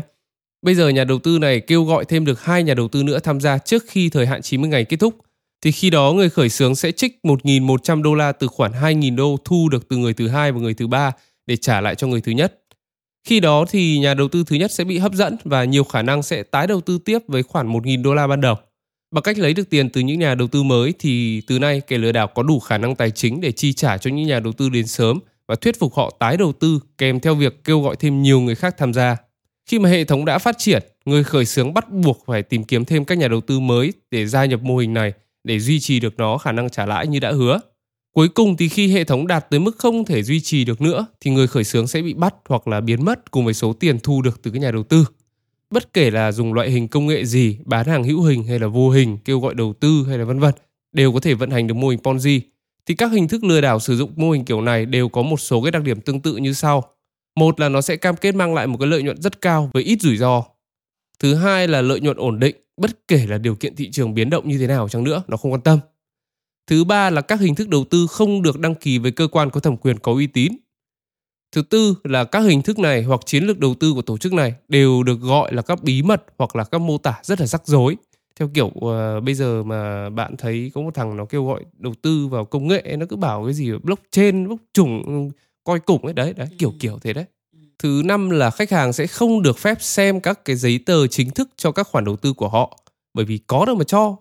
Bây 0.62 0.74
giờ 0.74 0.88
nhà 0.88 1.04
đầu 1.04 1.18
tư 1.18 1.38
này 1.38 1.60
kêu 1.60 1.84
gọi 1.84 2.04
thêm 2.04 2.24
được 2.24 2.44
hai 2.44 2.62
nhà 2.62 2.74
đầu 2.74 2.88
tư 2.88 3.02
nữa 3.02 3.18
tham 3.18 3.40
gia 3.40 3.58
trước 3.58 3.84
khi 3.88 4.10
thời 4.10 4.26
hạn 4.26 4.42
90 4.42 4.70
ngày 4.70 4.84
kết 4.84 4.96
thúc 4.96 5.14
thì 5.62 5.72
khi 5.72 5.90
đó 5.90 6.12
người 6.12 6.30
khởi 6.30 6.48
xướng 6.48 6.74
sẽ 6.74 6.92
trích 6.92 7.18
1.100 7.22 8.02
đô 8.02 8.14
la 8.14 8.32
từ 8.32 8.46
khoản 8.46 8.72
2.000 8.72 9.16
đô 9.16 9.36
thu 9.44 9.68
được 9.68 9.88
từ 9.88 9.96
người 9.96 10.14
thứ 10.14 10.28
hai 10.28 10.52
và 10.52 10.60
người 10.60 10.74
thứ 10.74 10.86
ba 10.86 11.12
để 11.46 11.56
trả 11.56 11.80
lại 11.80 11.94
cho 11.94 12.06
người 12.06 12.20
thứ 12.20 12.32
nhất. 12.32 12.61
Khi 13.24 13.40
đó 13.40 13.64
thì 13.70 13.98
nhà 13.98 14.14
đầu 14.14 14.28
tư 14.28 14.44
thứ 14.46 14.56
nhất 14.56 14.70
sẽ 14.72 14.84
bị 14.84 14.98
hấp 14.98 15.12
dẫn 15.12 15.36
và 15.44 15.64
nhiều 15.64 15.84
khả 15.84 16.02
năng 16.02 16.22
sẽ 16.22 16.42
tái 16.42 16.66
đầu 16.66 16.80
tư 16.80 16.98
tiếp 16.98 17.18
với 17.28 17.42
khoản 17.42 17.72
1.000 17.72 18.02
đô 18.02 18.14
la 18.14 18.26
ban 18.26 18.40
đầu. 18.40 18.56
Bằng 19.10 19.22
cách 19.22 19.38
lấy 19.38 19.54
được 19.54 19.70
tiền 19.70 19.90
từ 19.90 20.00
những 20.00 20.18
nhà 20.18 20.34
đầu 20.34 20.48
tư 20.48 20.62
mới 20.62 20.94
thì 20.98 21.40
từ 21.46 21.58
nay 21.58 21.80
kẻ 21.80 21.98
lừa 21.98 22.12
đảo 22.12 22.26
có 22.26 22.42
đủ 22.42 22.60
khả 22.60 22.78
năng 22.78 22.96
tài 22.96 23.10
chính 23.10 23.40
để 23.40 23.52
chi 23.52 23.72
trả 23.72 23.98
cho 23.98 24.10
những 24.10 24.26
nhà 24.26 24.40
đầu 24.40 24.52
tư 24.52 24.68
đến 24.68 24.86
sớm 24.86 25.18
và 25.48 25.54
thuyết 25.54 25.78
phục 25.78 25.94
họ 25.94 26.16
tái 26.18 26.36
đầu 26.36 26.52
tư 26.52 26.80
kèm 26.98 27.20
theo 27.20 27.34
việc 27.34 27.64
kêu 27.64 27.80
gọi 27.80 27.96
thêm 27.96 28.22
nhiều 28.22 28.40
người 28.40 28.54
khác 28.54 28.74
tham 28.78 28.92
gia. 28.92 29.16
Khi 29.66 29.78
mà 29.78 29.88
hệ 29.88 30.04
thống 30.04 30.24
đã 30.24 30.38
phát 30.38 30.58
triển, 30.58 30.82
người 31.04 31.24
khởi 31.24 31.44
xướng 31.44 31.74
bắt 31.74 31.90
buộc 31.90 32.22
phải 32.26 32.42
tìm 32.42 32.64
kiếm 32.64 32.84
thêm 32.84 33.04
các 33.04 33.18
nhà 33.18 33.28
đầu 33.28 33.40
tư 33.40 33.60
mới 33.60 33.92
để 34.10 34.26
gia 34.26 34.44
nhập 34.44 34.62
mô 34.62 34.76
hình 34.76 34.94
này 34.94 35.12
để 35.44 35.58
duy 35.58 35.80
trì 35.80 36.00
được 36.00 36.14
nó 36.18 36.38
khả 36.38 36.52
năng 36.52 36.70
trả 36.70 36.86
lãi 36.86 37.06
như 37.06 37.20
đã 37.20 37.32
hứa. 37.32 37.60
Cuối 38.14 38.28
cùng 38.28 38.56
thì 38.56 38.68
khi 38.68 38.88
hệ 38.88 39.04
thống 39.04 39.26
đạt 39.26 39.50
tới 39.50 39.60
mức 39.60 39.78
không 39.78 40.04
thể 40.04 40.22
duy 40.22 40.40
trì 40.40 40.64
được 40.64 40.80
nữa 40.80 41.06
thì 41.20 41.30
người 41.30 41.46
khởi 41.46 41.64
xướng 41.64 41.86
sẽ 41.86 42.02
bị 42.02 42.14
bắt 42.14 42.34
hoặc 42.48 42.68
là 42.68 42.80
biến 42.80 43.04
mất 43.04 43.30
cùng 43.30 43.44
với 43.44 43.54
số 43.54 43.72
tiền 43.72 43.98
thu 44.02 44.22
được 44.22 44.42
từ 44.42 44.50
các 44.50 44.58
nhà 44.58 44.70
đầu 44.70 44.82
tư. 44.82 45.04
Bất 45.70 45.92
kể 45.92 46.10
là 46.10 46.32
dùng 46.32 46.52
loại 46.52 46.70
hình 46.70 46.88
công 46.88 47.06
nghệ 47.06 47.24
gì, 47.24 47.58
bán 47.64 47.86
hàng 47.86 48.04
hữu 48.04 48.22
hình 48.22 48.44
hay 48.44 48.58
là 48.58 48.66
vô 48.66 48.90
hình, 48.90 49.18
kêu 49.24 49.40
gọi 49.40 49.54
đầu 49.54 49.74
tư 49.80 50.04
hay 50.08 50.18
là 50.18 50.24
vân 50.24 50.40
vân, 50.40 50.54
đều 50.92 51.12
có 51.12 51.20
thể 51.20 51.34
vận 51.34 51.50
hành 51.50 51.66
được 51.66 51.74
mô 51.74 51.88
hình 51.88 51.98
Ponzi. 52.02 52.40
Thì 52.86 52.94
các 52.94 53.12
hình 53.12 53.28
thức 53.28 53.44
lừa 53.44 53.60
đảo 53.60 53.80
sử 53.80 53.96
dụng 53.96 54.12
mô 54.16 54.30
hình 54.30 54.44
kiểu 54.44 54.60
này 54.60 54.86
đều 54.86 55.08
có 55.08 55.22
một 55.22 55.40
số 55.40 55.62
cái 55.62 55.70
đặc 55.70 55.82
điểm 55.82 56.00
tương 56.00 56.20
tự 56.20 56.36
như 56.36 56.52
sau. 56.52 56.82
Một 57.36 57.60
là 57.60 57.68
nó 57.68 57.80
sẽ 57.80 57.96
cam 57.96 58.16
kết 58.16 58.34
mang 58.34 58.54
lại 58.54 58.66
một 58.66 58.76
cái 58.80 58.88
lợi 58.88 59.02
nhuận 59.02 59.22
rất 59.22 59.40
cao 59.40 59.70
với 59.74 59.82
ít 59.82 60.00
rủi 60.00 60.16
ro. 60.16 60.44
Thứ 61.18 61.34
hai 61.34 61.68
là 61.68 61.80
lợi 61.82 62.00
nhuận 62.00 62.16
ổn 62.16 62.38
định, 62.40 62.56
bất 62.76 63.08
kể 63.08 63.26
là 63.26 63.38
điều 63.38 63.54
kiện 63.54 63.76
thị 63.76 63.90
trường 63.90 64.14
biến 64.14 64.30
động 64.30 64.48
như 64.48 64.58
thế 64.58 64.66
nào 64.66 64.88
chăng 64.88 65.04
nữa, 65.04 65.22
nó 65.28 65.36
không 65.36 65.52
quan 65.52 65.60
tâm. 65.60 65.78
Thứ 66.66 66.84
ba 66.84 67.10
là 67.10 67.20
các 67.20 67.40
hình 67.40 67.54
thức 67.54 67.68
đầu 67.68 67.84
tư 67.90 68.06
không 68.06 68.42
được 68.42 68.58
đăng 68.58 68.74
ký 68.74 68.98
với 68.98 69.10
cơ 69.10 69.26
quan 69.26 69.50
có 69.50 69.60
thẩm 69.60 69.76
quyền 69.76 69.98
có 69.98 70.12
uy 70.12 70.26
tín. 70.26 70.52
Thứ 71.52 71.62
tư 71.62 71.94
là 72.04 72.24
các 72.24 72.40
hình 72.40 72.62
thức 72.62 72.78
này 72.78 73.02
hoặc 73.02 73.20
chiến 73.26 73.44
lược 73.44 73.58
đầu 73.58 73.74
tư 73.74 73.92
của 73.92 74.02
tổ 74.02 74.18
chức 74.18 74.32
này 74.32 74.54
đều 74.68 75.02
được 75.02 75.20
gọi 75.20 75.54
là 75.54 75.62
các 75.62 75.82
bí 75.82 76.02
mật 76.02 76.24
hoặc 76.38 76.56
là 76.56 76.64
các 76.64 76.80
mô 76.80 76.98
tả 76.98 77.20
rất 77.22 77.40
là 77.40 77.46
rắc 77.46 77.62
rối. 77.66 77.96
Theo 78.36 78.50
kiểu 78.54 78.66
uh, 78.66 79.24
bây 79.24 79.34
giờ 79.34 79.62
mà 79.62 80.10
bạn 80.10 80.36
thấy 80.36 80.70
có 80.74 80.80
một 80.80 80.94
thằng 80.94 81.16
nó 81.16 81.24
kêu 81.24 81.46
gọi 81.46 81.64
đầu 81.78 81.94
tư 82.02 82.26
vào 82.26 82.44
công 82.44 82.68
nghệ 82.68 82.96
nó 82.98 83.06
cứ 83.08 83.16
bảo 83.16 83.44
cái 83.44 83.54
gì 83.54 83.72
blockchain, 83.82 84.48
bốc 84.48 84.58
trùng, 84.74 85.30
coi 85.64 85.80
củng 85.80 86.04
ấy 86.04 86.14
đấy, 86.14 86.32
đấy 86.36 86.48
kiểu 86.58 86.70
ừ. 86.70 86.76
kiểu 86.80 86.98
thế 87.02 87.12
đấy. 87.12 87.24
Thứ 87.78 88.02
năm 88.04 88.30
là 88.30 88.50
khách 88.50 88.70
hàng 88.70 88.92
sẽ 88.92 89.06
không 89.06 89.42
được 89.42 89.58
phép 89.58 89.82
xem 89.82 90.20
các 90.20 90.44
cái 90.44 90.56
giấy 90.56 90.78
tờ 90.86 91.06
chính 91.06 91.30
thức 91.30 91.48
cho 91.56 91.72
các 91.72 91.86
khoản 91.86 92.04
đầu 92.04 92.16
tư 92.16 92.32
của 92.32 92.48
họ 92.48 92.78
bởi 93.14 93.24
vì 93.24 93.38
có 93.38 93.64
đâu 93.66 93.74
mà 93.76 93.84
cho 93.84 94.16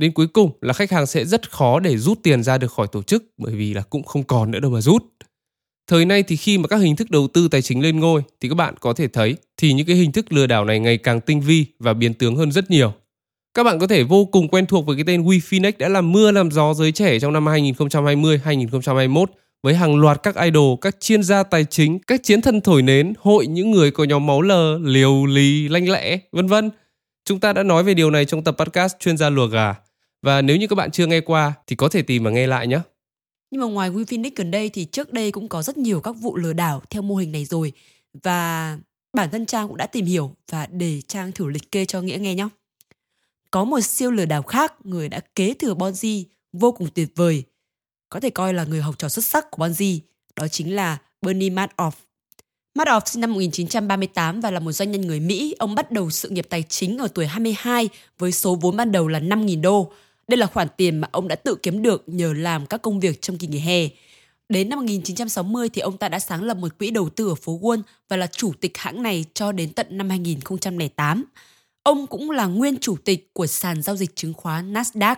Đến 0.00 0.12
cuối 0.12 0.26
cùng 0.26 0.50
là 0.60 0.72
khách 0.72 0.90
hàng 0.90 1.06
sẽ 1.06 1.24
rất 1.24 1.50
khó 1.50 1.80
để 1.80 1.96
rút 1.96 2.18
tiền 2.22 2.42
ra 2.42 2.58
được 2.58 2.72
khỏi 2.72 2.86
tổ 2.92 3.02
chức 3.02 3.24
bởi 3.38 3.54
vì 3.54 3.74
là 3.74 3.82
cũng 3.82 4.02
không 4.02 4.22
còn 4.22 4.50
nữa 4.50 4.60
đâu 4.60 4.70
mà 4.70 4.80
rút. 4.80 5.04
Thời 5.86 6.04
nay 6.04 6.22
thì 6.22 6.36
khi 6.36 6.58
mà 6.58 6.68
các 6.68 6.76
hình 6.76 6.96
thức 6.96 7.10
đầu 7.10 7.28
tư 7.28 7.48
tài 7.48 7.62
chính 7.62 7.82
lên 7.82 8.00
ngôi 8.00 8.22
thì 8.40 8.48
các 8.48 8.54
bạn 8.54 8.74
có 8.80 8.92
thể 8.92 9.08
thấy 9.08 9.36
thì 9.56 9.72
những 9.72 9.86
cái 9.86 9.96
hình 9.96 10.12
thức 10.12 10.32
lừa 10.32 10.46
đảo 10.46 10.64
này 10.64 10.80
ngày 10.80 10.96
càng 10.98 11.20
tinh 11.20 11.40
vi 11.40 11.66
và 11.78 11.94
biến 11.94 12.14
tướng 12.14 12.36
hơn 12.36 12.52
rất 12.52 12.70
nhiều. 12.70 12.92
Các 13.54 13.62
bạn 13.62 13.78
có 13.78 13.86
thể 13.86 14.02
vô 14.02 14.24
cùng 14.24 14.48
quen 14.48 14.66
thuộc 14.66 14.86
với 14.86 14.96
cái 14.96 15.04
tên 15.06 15.22
WeFinex 15.22 15.72
đã 15.78 15.88
làm 15.88 16.12
mưa 16.12 16.30
làm 16.30 16.50
gió 16.50 16.74
giới 16.74 16.92
trẻ 16.92 17.18
trong 17.20 17.32
năm 17.32 17.44
2020-2021 17.44 19.24
với 19.62 19.74
hàng 19.74 19.96
loạt 19.96 20.22
các 20.22 20.34
idol, 20.36 20.78
các 20.80 20.96
chuyên 21.00 21.22
gia 21.22 21.42
tài 21.42 21.64
chính, 21.64 21.98
các 21.98 22.22
chiến 22.22 22.40
thần 22.40 22.60
thổi 22.60 22.82
nến, 22.82 23.12
hội 23.18 23.46
những 23.46 23.70
người 23.70 23.90
có 23.90 24.04
nhóm 24.04 24.26
máu 24.26 24.42
lờ, 24.42 24.78
liều 24.78 25.26
lì, 25.26 25.68
lanh 25.68 25.90
lẽ, 25.90 26.18
vân 26.32 26.46
vân. 26.46 26.70
Chúng 27.24 27.40
ta 27.40 27.52
đã 27.52 27.62
nói 27.62 27.84
về 27.84 27.94
điều 27.94 28.10
này 28.10 28.24
trong 28.24 28.44
tập 28.44 28.54
podcast 28.58 28.94
chuyên 28.98 29.16
gia 29.16 29.30
lùa 29.30 29.46
gà. 29.46 29.74
Và 30.22 30.42
nếu 30.42 30.56
như 30.56 30.66
các 30.66 30.76
bạn 30.76 30.90
chưa 30.90 31.06
nghe 31.06 31.20
qua 31.20 31.52
thì 31.66 31.76
có 31.76 31.88
thể 31.88 32.02
tìm 32.02 32.24
và 32.24 32.30
nghe 32.30 32.46
lại 32.46 32.66
nhé. 32.66 32.80
Nhưng 33.50 33.60
mà 33.60 33.66
ngoài 33.66 33.90
WeFinix 33.90 34.30
gần 34.36 34.50
đây 34.50 34.68
thì 34.68 34.84
trước 34.84 35.12
đây 35.12 35.32
cũng 35.32 35.48
có 35.48 35.62
rất 35.62 35.78
nhiều 35.78 36.00
các 36.00 36.12
vụ 36.12 36.36
lừa 36.36 36.52
đảo 36.52 36.82
theo 36.90 37.02
mô 37.02 37.16
hình 37.16 37.32
này 37.32 37.44
rồi. 37.44 37.72
Và 38.22 38.78
bản 39.12 39.30
thân 39.30 39.46
Trang 39.46 39.68
cũng 39.68 39.76
đã 39.76 39.86
tìm 39.86 40.06
hiểu 40.06 40.34
và 40.50 40.66
để 40.66 41.00
Trang 41.00 41.32
thử 41.32 41.46
liệt 41.46 41.72
kê 41.72 41.84
cho 41.84 42.00
Nghĩa 42.00 42.18
nghe 42.18 42.34
nhé. 42.34 42.48
Có 43.50 43.64
một 43.64 43.80
siêu 43.80 44.10
lừa 44.10 44.26
đảo 44.26 44.42
khác, 44.42 44.74
người 44.84 45.08
đã 45.08 45.20
kế 45.34 45.54
thừa 45.54 45.74
Bonzi 45.74 46.24
vô 46.52 46.72
cùng 46.72 46.88
tuyệt 46.94 47.08
vời. 47.16 47.42
Có 48.08 48.20
thể 48.20 48.30
coi 48.30 48.54
là 48.54 48.64
người 48.64 48.80
học 48.80 48.98
trò 48.98 49.08
xuất 49.08 49.24
sắc 49.24 49.50
của 49.50 49.66
Bonzi, 49.66 49.98
đó 50.36 50.48
chính 50.48 50.74
là 50.74 50.98
Bernie 51.22 51.50
Madoff. 51.50 51.90
Madoff 52.78 53.00
sinh 53.06 53.20
năm 53.20 53.32
1938 53.32 54.40
và 54.40 54.50
là 54.50 54.60
một 54.60 54.72
doanh 54.72 54.90
nhân 54.90 55.00
người 55.00 55.20
Mỹ. 55.20 55.54
Ông 55.58 55.74
bắt 55.74 55.90
đầu 55.90 56.10
sự 56.10 56.28
nghiệp 56.28 56.46
tài 56.50 56.62
chính 56.62 56.98
ở 56.98 57.08
tuổi 57.08 57.26
22 57.26 57.88
với 58.18 58.32
số 58.32 58.54
vốn 58.54 58.76
ban 58.76 58.92
đầu 58.92 59.08
là 59.08 59.20
5.000 59.20 59.60
đô. 59.60 59.92
Đây 60.30 60.38
là 60.38 60.46
khoản 60.46 60.68
tiền 60.76 60.98
mà 60.98 61.08
ông 61.12 61.28
đã 61.28 61.36
tự 61.36 61.54
kiếm 61.62 61.82
được 61.82 62.02
nhờ 62.06 62.32
làm 62.32 62.66
các 62.66 62.82
công 62.82 63.00
việc 63.00 63.22
trong 63.22 63.38
kỳ 63.38 63.46
nghỉ 63.46 63.58
hè. 63.58 63.88
Đến 64.48 64.68
năm 64.68 64.78
1960 64.78 65.68
thì 65.68 65.80
ông 65.80 65.96
ta 65.96 66.08
đã 66.08 66.18
sáng 66.18 66.42
lập 66.42 66.56
một 66.56 66.78
quỹ 66.78 66.90
đầu 66.90 67.08
tư 67.08 67.28
ở 67.28 67.34
phố 67.34 67.58
Wall 67.62 67.82
và 68.08 68.16
là 68.16 68.26
chủ 68.26 68.52
tịch 68.60 68.78
hãng 68.78 69.02
này 69.02 69.24
cho 69.34 69.52
đến 69.52 69.72
tận 69.72 69.86
năm 69.90 70.08
2008. 70.10 71.24
Ông 71.82 72.06
cũng 72.06 72.30
là 72.30 72.46
nguyên 72.46 72.76
chủ 72.78 72.96
tịch 73.04 73.34
của 73.34 73.46
sàn 73.46 73.82
giao 73.82 73.96
dịch 73.96 74.16
chứng 74.16 74.34
khoán 74.34 74.72
Nasdaq. 74.72 75.16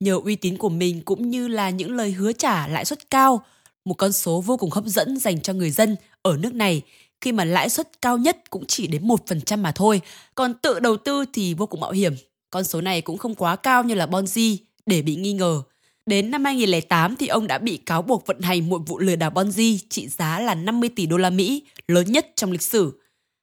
Nhờ 0.00 0.20
uy 0.24 0.36
tín 0.36 0.56
của 0.56 0.68
mình 0.68 1.02
cũng 1.04 1.30
như 1.30 1.48
là 1.48 1.70
những 1.70 1.96
lời 1.96 2.12
hứa 2.12 2.32
trả 2.32 2.68
lãi 2.68 2.84
suất 2.84 3.10
cao, 3.10 3.44
một 3.84 3.94
con 3.94 4.12
số 4.12 4.40
vô 4.40 4.56
cùng 4.56 4.70
hấp 4.70 4.84
dẫn 4.84 5.18
dành 5.18 5.40
cho 5.40 5.52
người 5.52 5.70
dân 5.70 5.96
ở 6.22 6.36
nước 6.36 6.54
này 6.54 6.82
khi 7.20 7.32
mà 7.32 7.44
lãi 7.44 7.68
suất 7.68 8.02
cao 8.02 8.18
nhất 8.18 8.50
cũng 8.50 8.64
chỉ 8.66 8.86
đến 8.86 9.08
1% 9.08 9.58
mà 9.58 9.72
thôi. 9.72 10.00
Còn 10.34 10.54
tự 10.54 10.80
đầu 10.80 10.96
tư 10.96 11.24
thì 11.32 11.54
vô 11.54 11.66
cùng 11.66 11.80
mạo 11.80 11.90
hiểm 11.90 12.14
con 12.52 12.64
số 12.64 12.80
này 12.80 13.00
cũng 13.00 13.18
không 13.18 13.34
quá 13.34 13.56
cao 13.56 13.84
như 13.84 13.94
là 13.94 14.06
Bonzi 14.06 14.56
để 14.86 15.02
bị 15.02 15.16
nghi 15.16 15.32
ngờ. 15.32 15.62
Đến 16.06 16.30
năm 16.30 16.44
2008 16.44 17.16
thì 17.16 17.26
ông 17.26 17.46
đã 17.46 17.58
bị 17.58 17.76
cáo 17.76 18.02
buộc 18.02 18.26
vận 18.26 18.40
hành 18.40 18.68
một 18.68 18.82
vụ 18.86 18.98
lừa 18.98 19.16
đảo 19.16 19.30
Bonzi 19.30 19.78
trị 19.88 20.08
giá 20.08 20.40
là 20.40 20.54
50 20.54 20.90
tỷ 20.96 21.06
đô 21.06 21.16
la 21.16 21.30
Mỹ, 21.30 21.62
lớn 21.88 22.12
nhất 22.12 22.26
trong 22.36 22.52
lịch 22.52 22.62
sử. 22.62 23.00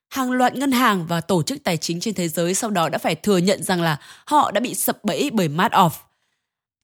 Hàng 0.10 0.32
loạt 0.32 0.56
ngân 0.56 0.72
hàng 0.72 1.06
và 1.08 1.22
tổ 1.22 1.44
chức 1.44 1.64
tài 1.64 1.78
chính 1.78 2.00
trên 2.00 2.14
thế 2.14 2.28
giới 2.28 2.54
sau 2.54 2.70
đó 2.70 2.90
đã 2.90 2.98
phải 2.98 3.16
thừa 3.16 3.38
nhận 3.38 3.64
rằng 3.64 3.82
là 3.82 4.00
họ 4.26 4.52
đã 4.52 4.60
bị 4.60 4.76
sập 4.76 5.04
bẫy 5.04 5.30
bởi 5.34 5.50
Madoff. 5.50 5.90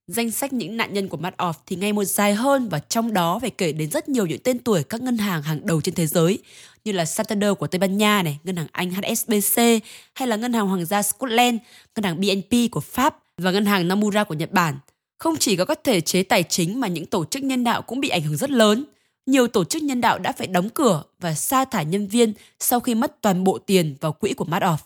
Danh 0.08 0.32
sách 0.32 0.54
những 0.54 0.78
nạn 0.78 0.94
nhân 0.94 1.08
của 1.08 1.18
Madoff 1.18 1.54
thì 1.66 1.76
ngày 1.76 1.94
một 1.94 2.04
dài 2.04 2.34
hơn 2.36 2.70
và 2.70 2.80
trong 2.80 3.14
đó 3.14 3.40
phải 3.40 3.50
kể 3.50 3.72
đến 3.72 3.92
rất 3.92 4.10
nhiều 4.10 4.26
những 4.26 4.40
tên 4.44 4.60
tuổi 4.60 4.84
các 4.84 5.02
ngân 5.02 5.18
hàng 5.18 5.42
hàng 5.42 5.60
đầu 5.64 5.82
trên 5.82 5.96
thế 5.96 6.08
giới 6.08 6.40
như 6.86 6.92
là 6.92 7.06
Santander 7.06 7.52
của 7.60 7.68
Tây 7.68 7.80
Ban 7.80 7.98
Nha 7.98 8.24
này, 8.24 8.40
ngân 8.44 8.56
hàng 8.56 8.68
Anh 8.72 8.92
HSBC 8.92 9.62
hay 10.14 10.28
là 10.28 10.36
ngân 10.36 10.54
hàng 10.54 10.68
Hoàng 10.68 10.86
gia 10.86 11.02
Scotland, 11.02 11.58
ngân 11.96 12.04
hàng 12.04 12.22
BNP 12.22 12.72
của 12.72 12.80
Pháp 12.80 13.18
và 13.38 13.52
ngân 13.52 13.66
hàng 13.66 13.88
Nomura 13.88 14.24
của 14.24 14.34
Nhật 14.34 14.52
Bản. 14.52 14.78
Không 15.18 15.36
chỉ 15.38 15.56
có 15.56 15.66
các 15.66 15.80
thể 15.84 16.02
chế 16.02 16.24
tài 16.24 16.44
chính 16.44 16.80
mà 16.80 16.88
những 16.88 17.06
tổ 17.06 17.26
chức 17.26 17.44
nhân 17.44 17.64
đạo 17.64 17.82
cũng 17.82 18.00
bị 18.00 18.10
ảnh 18.10 18.22
hưởng 18.22 18.38
rất 18.38 18.50
lớn. 18.50 18.86
Nhiều 19.26 19.48
tổ 19.48 19.64
chức 19.64 19.84
nhân 19.84 20.02
đạo 20.02 20.20
đã 20.20 20.32
phải 20.32 20.48
đóng 20.48 20.70
cửa 20.70 21.04
và 21.20 21.34
sa 21.34 21.66
thải 21.66 21.86
nhân 21.86 22.08
viên 22.08 22.34
sau 22.60 22.80
khi 22.80 22.96
mất 22.96 23.22
toàn 23.22 23.44
bộ 23.44 23.58
tiền 23.58 23.96
vào 24.02 24.14
quỹ 24.14 24.34
của 24.34 24.46
Madoff. 24.46 24.78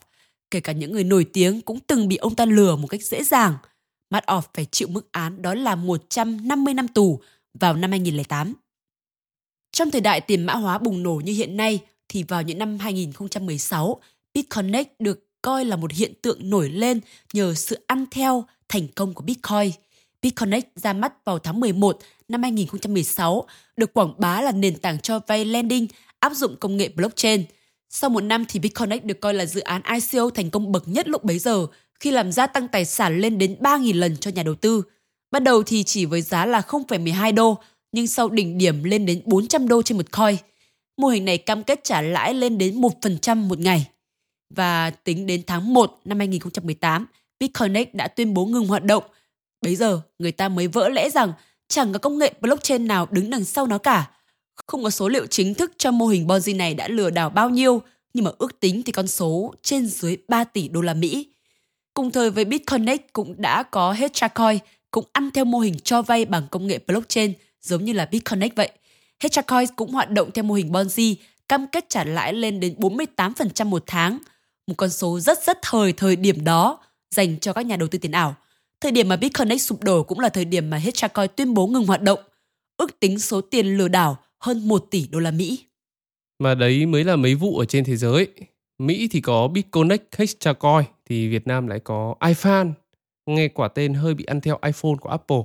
Kể 0.52 0.60
cả 0.60 0.74
những 0.74 0.92
người 0.92 1.04
nổi 1.04 1.26
tiếng 1.34 1.62
cũng 1.62 1.80
từng 1.88 2.08
bị 2.08 2.16
ông 2.16 2.36
ta 2.36 2.46
lừa 2.46 2.76
một 2.76 2.88
cách 2.88 3.04
dễ 3.04 3.24
dàng. 3.24 3.54
Madoff 4.10 4.41
phải 4.54 4.65
chịu 4.65 4.88
mức 4.88 5.12
án 5.12 5.41
đó 5.41 5.54
là 5.54 5.76
150 5.76 6.74
năm 6.74 6.88
tù 6.88 7.19
vào 7.54 7.74
năm 7.74 7.91
2008. 7.91 8.54
Trong 9.72 9.91
thời 9.91 10.02
đại 10.02 10.22
tiền 10.22 10.45
mã 10.45 10.54
hóa 10.54 10.78
bùng 10.78 11.04
nổ 11.04 11.22
như 11.24 11.34
hiện 11.34 11.58
nay, 11.58 11.80
thì 12.08 12.24
vào 12.24 12.41
những 12.41 12.58
năm 12.58 12.80
2016, 12.80 14.02
BitConnect 14.34 15.00
được 15.00 15.28
coi 15.41 15.65
là 15.65 15.76
một 15.76 15.91
hiện 15.91 16.13
tượng 16.22 16.50
nổi 16.50 16.69
lên 16.69 17.00
nhờ 17.34 17.54
sự 17.54 17.84
ăn 17.88 18.06
theo 18.12 18.45
thành 18.69 18.88
công 18.88 19.13
của 19.13 19.24
Bitcoin. 19.24 19.72
BitConnect 20.22 20.67
ra 20.76 20.93
mắt 20.93 21.26
vào 21.26 21.39
tháng 21.39 21.60
11 21.60 22.00
năm 22.28 22.43
2016, 22.43 23.48
được 23.78 23.93
quảng 23.93 24.13
bá 24.17 24.41
là 24.41 24.52
nền 24.52 24.78
tảng 24.78 25.00
cho 25.00 25.19
vay 25.28 25.45
lending 25.45 25.88
áp 26.19 26.34
dụng 26.34 26.56
công 26.60 26.78
nghệ 26.78 26.89
blockchain. 26.95 27.43
Sau 27.89 28.10
một 28.10 28.22
năm 28.22 28.45
thì 28.50 28.60
BitConnect 28.60 29.06
được 29.06 29.22
coi 29.22 29.34
là 29.34 29.45
dự 29.45 29.62
án 29.62 29.82
ICO 29.93 30.30
thành 30.30 30.50
công 30.50 30.72
bậc 30.72 30.88
nhất 30.88 31.08
lúc 31.08 31.24
bấy 31.24 31.39
giờ 31.39 31.67
khi 32.00 32.12
làm 32.12 32.32
gia 32.32 32.48
tăng 32.48 32.68
tài 32.68 32.86
sản 32.86 33.20
lên 33.20 33.38
đến 33.38 33.56
3.000 33.60 33.96
lần 33.96 34.18
cho 34.18 34.32
nhà 34.32 34.44
đầu 34.44 34.56
tư. 34.56 34.84
Ban 35.32 35.44
đầu 35.44 35.64
thì 35.64 35.84
chỉ 35.84 36.06
với 36.06 36.22
giá 36.22 36.46
là 36.46 36.62
0,12 36.62 37.34
đô, 37.34 37.58
nhưng 37.92 38.08
sau 38.08 38.30
đỉnh 38.30 38.58
điểm 38.58 38.84
lên 38.84 39.06
đến 39.06 39.22
400 39.26 39.68
đô 39.68 39.82
trên 39.82 39.98
một 39.98 40.12
coin. 40.12 40.36
Mô 40.98 41.08
hình 41.08 41.26
này 41.26 41.38
cam 41.38 41.64
kết 41.64 41.84
trả 41.84 42.02
lãi 42.02 42.34
lên 42.34 42.58
đến 42.58 42.82
1% 42.82 43.36
một 43.36 43.60
ngày. 43.60 43.88
Và 44.56 44.90
tính 44.90 45.26
đến 45.26 45.42
tháng 45.48 45.74
1 45.74 46.00
năm 46.06 46.18
2018, 46.18 47.06
BitConnect 47.40 47.96
đã 47.96 48.08
tuyên 48.08 48.34
bố 48.34 48.46
ngừng 48.46 48.68
hoạt 48.68 48.84
động. 48.84 49.04
Bây 49.62 49.76
giờ, 49.76 50.02
người 50.20 50.32
ta 50.32 50.50
mới 50.50 50.68
vỡ 50.68 50.90
lẽ 50.90 51.10
rằng 51.10 51.34
chẳng 51.68 51.94
có 51.94 52.00
công 52.00 52.18
nghệ 52.18 52.34
blockchain 52.42 52.88
nào 52.88 53.08
đứng 53.12 53.30
đằng 53.30 53.46
sau 53.46 53.68
nó 53.68 53.78
cả. 53.78 54.12
Không 54.68 54.84
có 54.84 54.90
số 54.90 55.10
liệu 55.10 55.26
chính 55.26 55.54
thức 55.54 55.72
cho 55.78 55.92
mô 55.92 56.08
hình 56.08 56.28
Ponzi 56.28 56.58
này 56.58 56.74
đã 56.74 56.88
lừa 56.88 57.10
đảo 57.10 57.30
bao 57.30 57.50
nhiêu, 57.50 57.82
nhưng 58.14 58.26
mà 58.26 58.32
ước 58.38 58.60
tính 58.60 58.84
thì 58.84 58.92
con 58.92 59.08
số 59.08 59.54
trên 59.62 59.88
dưới 59.88 60.18
3 60.28 60.44
tỷ 60.44 60.68
đô 60.68 60.82
la 60.82 60.94
Mỹ. 60.94 61.28
Cùng 61.93 62.12
thời 62.12 62.32
với 62.32 62.45
BitConnect 62.45 63.13
cũng 63.13 63.36
đã 63.38 63.63
có 63.63 63.91
Hedgecoin, 63.91 64.58
cũng 64.91 65.06
ăn 65.13 65.30
theo 65.34 65.45
mô 65.45 65.60
hình 65.60 65.80
cho 65.80 66.02
vay 66.02 66.25
bằng 66.25 66.47
công 66.52 66.67
nghệ 66.67 66.80
blockchain– 66.88 67.34
giống 67.62 67.86
như 67.86 67.93
là 67.93 68.06
BitConnect 68.12 68.56
vậy. 68.56 68.69
Hedgecoin 69.19 69.67
cũng 69.75 69.91
hoạt 69.91 70.10
động 70.12 70.32
theo 70.32 70.43
mô 70.43 70.54
hình 70.54 70.71
Ponzi, 70.71 71.15
cam 71.47 71.67
kết 71.71 71.86
trả 71.89 72.04
lãi 72.04 72.34
lên 72.34 72.60
đến 72.60 72.75
48% 72.78 73.65
một 73.65 73.84
tháng, 73.88 74.17
một 74.67 74.73
con 74.78 74.89
số 74.89 75.19
rất 75.19 75.43
rất 75.43 75.58
thời 75.62 75.93
thời 75.93 76.15
điểm 76.15 76.43
đó 76.43 76.80
dành 77.15 77.39
cho 77.39 77.54
các 77.54 77.65
nhà 77.65 77.75
đầu 77.75 77.88
tư 77.88 77.99
tiền 77.99 78.12
ảo. 78.12 78.36
Thời 78.82 78.91
điểm 78.91 79.10
mà 79.10 79.15
BitConnect 79.15 79.62
sụp 79.62 79.84
đổ 79.84 80.04
cũng 80.04 80.19
là 80.19 80.30
thời 80.30 80.45
điểm 80.45 80.69
mà 80.69 80.78
Hitchcoin 80.78 81.30
tuyên 81.36 81.54
bố 81.54 81.67
ngừng 81.67 81.86
hoạt 81.86 82.02
động. 82.02 82.19
Ước 82.78 82.99
tính 82.99 83.19
số 83.19 83.41
tiền 83.41 83.78
lừa 83.78 83.88
đảo 83.88 84.17
hơn 84.39 84.67
1 84.67 84.86
tỷ 84.91 85.08
đô 85.08 85.19
la 85.19 85.32
Mỹ. 85.32 85.60
Mà 86.39 86.56
đấy 86.56 86.86
mới 86.86 87.04
là 87.04 87.15
mấy 87.15 87.36
vụ 87.36 87.58
ở 87.58 87.65
trên 87.65 87.84
thế 87.84 87.95
giới. 87.95 88.28
Mỹ 88.78 89.08
thì 89.12 89.21
có 89.21 89.47
BitConnect, 89.47 90.15
Hextracoin, 90.15 90.86
thì 91.10 91.28
Việt 91.28 91.48
Nam 91.48 91.67
lại 91.67 91.80
có 91.80 92.15
iPhone. 92.28 92.67
Nghe 93.26 93.48
quả 93.48 93.67
tên 93.67 93.93
hơi 93.93 94.13
bị 94.13 94.24
ăn 94.24 94.41
theo 94.41 94.60
iPhone 94.65 94.95
của 95.02 95.10
Apple. 95.10 95.41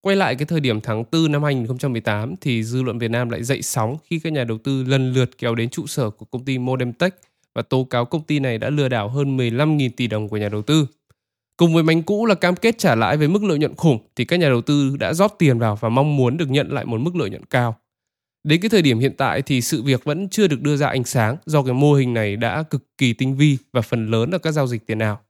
Quay 0.00 0.16
lại 0.16 0.34
cái 0.34 0.46
thời 0.46 0.60
điểm 0.60 0.80
tháng 0.80 1.04
4 1.12 1.32
năm 1.32 1.42
2018 1.42 2.34
thì 2.40 2.62
dư 2.64 2.82
luận 2.82 2.98
Việt 2.98 3.10
Nam 3.10 3.30
lại 3.30 3.42
dậy 3.42 3.62
sóng 3.62 3.96
khi 4.04 4.18
các 4.18 4.32
nhà 4.32 4.44
đầu 4.44 4.58
tư 4.58 4.84
lần 4.84 5.12
lượt 5.12 5.38
kéo 5.38 5.54
đến 5.54 5.68
trụ 5.68 5.86
sở 5.86 6.10
của 6.10 6.26
công 6.26 6.44
ty 6.44 6.58
Modemtech 6.58 7.14
và 7.54 7.62
tố 7.62 7.84
cáo 7.84 8.04
công 8.04 8.22
ty 8.22 8.38
này 8.38 8.58
đã 8.58 8.70
lừa 8.70 8.88
đảo 8.88 9.08
hơn 9.08 9.36
15.000 9.36 9.90
tỷ 9.96 10.06
đồng 10.06 10.28
của 10.28 10.36
nhà 10.36 10.48
đầu 10.48 10.62
tư. 10.62 10.86
Cùng 11.56 11.74
với 11.74 11.82
bánh 11.82 12.02
cũ 12.02 12.26
là 12.26 12.34
cam 12.34 12.56
kết 12.56 12.78
trả 12.78 12.94
lãi 12.94 13.16
với 13.16 13.28
mức 13.28 13.44
lợi 13.44 13.58
nhuận 13.58 13.74
khủng 13.74 13.98
thì 14.16 14.24
các 14.24 14.36
nhà 14.36 14.48
đầu 14.48 14.60
tư 14.60 14.96
đã 15.00 15.12
rót 15.12 15.34
tiền 15.38 15.58
vào 15.58 15.76
và 15.80 15.88
mong 15.88 16.16
muốn 16.16 16.36
được 16.36 16.50
nhận 16.50 16.72
lại 16.72 16.84
một 16.84 17.00
mức 17.00 17.16
lợi 17.16 17.30
nhuận 17.30 17.44
cao. 17.44 17.76
Đến 18.44 18.60
cái 18.60 18.68
thời 18.68 18.82
điểm 18.82 18.98
hiện 18.98 19.12
tại 19.16 19.42
thì 19.42 19.60
sự 19.60 19.82
việc 19.82 20.04
vẫn 20.04 20.28
chưa 20.28 20.46
được 20.46 20.62
đưa 20.62 20.76
ra 20.76 20.88
ánh 20.88 21.04
sáng 21.04 21.36
do 21.46 21.62
cái 21.62 21.74
mô 21.74 21.94
hình 21.94 22.14
này 22.14 22.36
đã 22.36 22.62
cực 22.62 22.98
kỳ 22.98 23.12
tinh 23.12 23.36
vi 23.36 23.58
và 23.72 23.80
phần 23.80 24.10
lớn 24.10 24.30
là 24.30 24.38
các 24.38 24.52
giao 24.52 24.66
dịch 24.66 24.86
tiền 24.86 24.98
ảo. 24.98 25.20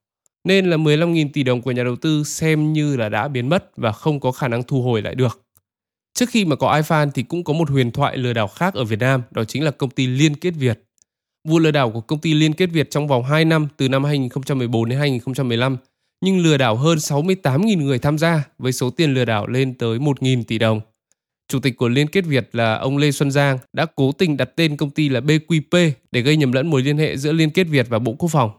Nên 0.44 0.70
là 0.70 0.76
15.000 0.76 1.28
tỷ 1.32 1.42
đồng 1.42 1.62
của 1.62 1.70
nhà 1.70 1.84
đầu 1.84 1.96
tư 1.96 2.24
xem 2.24 2.72
như 2.72 2.96
là 2.96 3.08
đã 3.08 3.28
biến 3.28 3.48
mất 3.48 3.76
và 3.76 3.92
không 3.92 4.20
có 4.20 4.32
khả 4.32 4.48
năng 4.48 4.62
thu 4.62 4.82
hồi 4.82 5.02
lại 5.02 5.14
được. 5.14 5.40
Trước 6.14 6.28
khi 6.28 6.44
mà 6.44 6.56
có 6.56 6.76
iPhone 6.76 7.06
thì 7.14 7.22
cũng 7.22 7.44
có 7.44 7.52
một 7.52 7.70
huyền 7.70 7.90
thoại 7.90 8.16
lừa 8.16 8.32
đảo 8.32 8.48
khác 8.48 8.74
ở 8.74 8.84
Việt 8.84 8.98
Nam, 8.98 9.22
đó 9.30 9.44
chính 9.44 9.64
là 9.64 9.70
công 9.70 9.90
ty 9.90 10.06
Liên 10.06 10.34
Kết 10.34 10.50
Việt. 10.50 10.84
Vụ 11.48 11.58
lừa 11.58 11.70
đảo 11.70 11.90
của 11.90 12.00
công 12.00 12.18
ty 12.18 12.34
Liên 12.34 12.52
Kết 12.52 12.66
Việt 12.66 12.90
trong 12.90 13.08
vòng 13.08 13.24
2 13.24 13.44
năm 13.44 13.68
từ 13.76 13.88
năm 13.88 14.04
2014 14.04 14.88
đến 14.88 14.98
2015 14.98 15.76
nhưng 16.20 16.38
lừa 16.38 16.56
đảo 16.56 16.76
hơn 16.76 16.98
68.000 16.98 17.84
người 17.84 17.98
tham 17.98 18.18
gia 18.18 18.44
với 18.58 18.72
số 18.72 18.90
tiền 18.90 19.14
lừa 19.14 19.24
đảo 19.24 19.46
lên 19.46 19.74
tới 19.74 19.98
1.000 19.98 20.42
tỷ 20.44 20.58
đồng. 20.58 20.80
Chủ 21.48 21.60
tịch 21.60 21.76
của 21.76 21.88
Liên 21.88 22.08
Kết 22.08 22.24
Việt 22.26 22.48
là 22.52 22.74
ông 22.74 22.96
Lê 22.96 23.10
Xuân 23.10 23.30
Giang 23.30 23.58
đã 23.72 23.86
cố 23.96 24.12
tình 24.12 24.36
đặt 24.36 24.48
tên 24.56 24.76
công 24.76 24.90
ty 24.90 25.08
là 25.08 25.20
BQP 25.20 25.90
để 26.12 26.20
gây 26.20 26.36
nhầm 26.36 26.52
lẫn 26.52 26.70
mối 26.70 26.82
liên 26.82 26.98
hệ 26.98 27.16
giữa 27.16 27.32
Liên 27.32 27.50
Kết 27.50 27.64
Việt 27.64 27.86
và 27.88 27.98
Bộ 27.98 28.12
Quốc 28.18 28.28
phòng. 28.28 28.50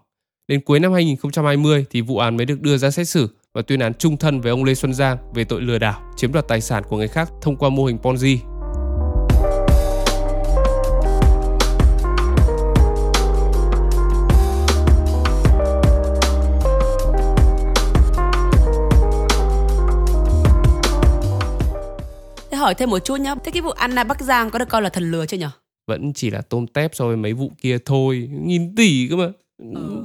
Đến 0.48 0.62
cuối 0.62 0.80
năm 0.80 0.94
2020 0.94 1.86
thì 1.90 2.02
vụ 2.02 2.18
án 2.18 2.38
mới 2.38 2.46
được 2.46 2.62
đưa 2.62 2.78
ra 2.78 2.92
xét 2.92 3.08
xử 3.08 3.30
và 3.54 3.62
tuyên 3.62 3.80
án 3.80 3.94
trung 3.94 4.18
thân 4.18 4.42
với 4.42 4.50
ông 4.50 4.64
Lê 4.64 4.74
Xuân 4.74 4.94
Giang 4.94 5.18
về 5.34 5.44
tội 5.44 5.62
lừa 5.62 5.80
đảo, 5.80 6.02
chiếm 6.18 6.32
đoạt 6.32 6.48
tài 6.48 6.62
sản 6.62 6.84
của 6.90 6.98
người 6.98 7.08
khác 7.08 7.30
thông 7.42 7.56
qua 7.56 7.70
mô 7.70 7.86
hình 7.86 7.98
Ponzi. 7.98 8.55
Hỏi 22.66 22.76
thêm 22.76 22.90
một 22.90 23.00
chút 23.00 23.16
nhá, 23.16 23.36
thế 23.44 23.52
cái 23.52 23.62
vụ 23.62 23.70
Anna 23.70 24.04
Bắc 24.04 24.22
Giang 24.22 24.50
có 24.50 24.60
được 24.60 24.70
coi 24.70 24.82
là 24.82 24.90
thần 24.90 25.12
lừa 25.12 25.26
chưa 25.26 25.38
nhỉ? 25.38 25.46
Vẫn 25.88 26.14
chỉ 26.14 26.30
là 26.30 26.42
tôm 26.42 26.68
tép 26.68 26.96
so 26.96 27.08
với 27.08 27.18
mấy 27.18 27.34
vụ 27.34 27.52
kia 27.62 27.78
thôi, 27.86 28.30
nghìn 28.32 28.76
tỷ 28.76 29.08
cơ 29.10 29.16
mà. 29.16 29.30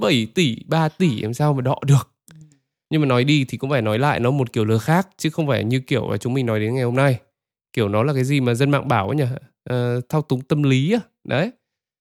7 0.00 0.26
tỷ, 0.34 0.56
3 0.66 0.88
tỷ 0.88 1.22
em 1.22 1.34
sao 1.34 1.52
mà 1.54 1.60
đọ 1.60 1.78
được. 1.86 2.10
Nhưng 2.90 3.00
mà 3.00 3.06
nói 3.06 3.24
đi 3.24 3.44
thì 3.48 3.58
cũng 3.58 3.70
phải 3.70 3.82
nói 3.82 3.98
lại 3.98 4.20
nó 4.20 4.30
một 4.30 4.52
kiểu 4.52 4.64
lừa 4.64 4.78
khác 4.78 5.08
chứ 5.16 5.30
không 5.30 5.46
phải 5.46 5.64
như 5.64 5.80
kiểu 5.80 6.10
là 6.10 6.16
chúng 6.16 6.34
mình 6.34 6.46
nói 6.46 6.60
đến 6.60 6.74
ngày 6.74 6.84
hôm 6.84 6.94
nay. 6.94 7.18
Kiểu 7.72 7.88
nó 7.88 8.02
là 8.02 8.12
cái 8.12 8.24
gì 8.24 8.40
mà 8.40 8.54
dân 8.54 8.70
mạng 8.70 8.88
bảo 8.88 9.08
ấy 9.08 9.16
nhỉ? 9.16 9.24
À, 9.64 9.94
thao 10.08 10.22
túng 10.22 10.40
tâm 10.40 10.62
lý 10.62 10.92
á. 10.92 11.00
Đấy. 11.24 11.50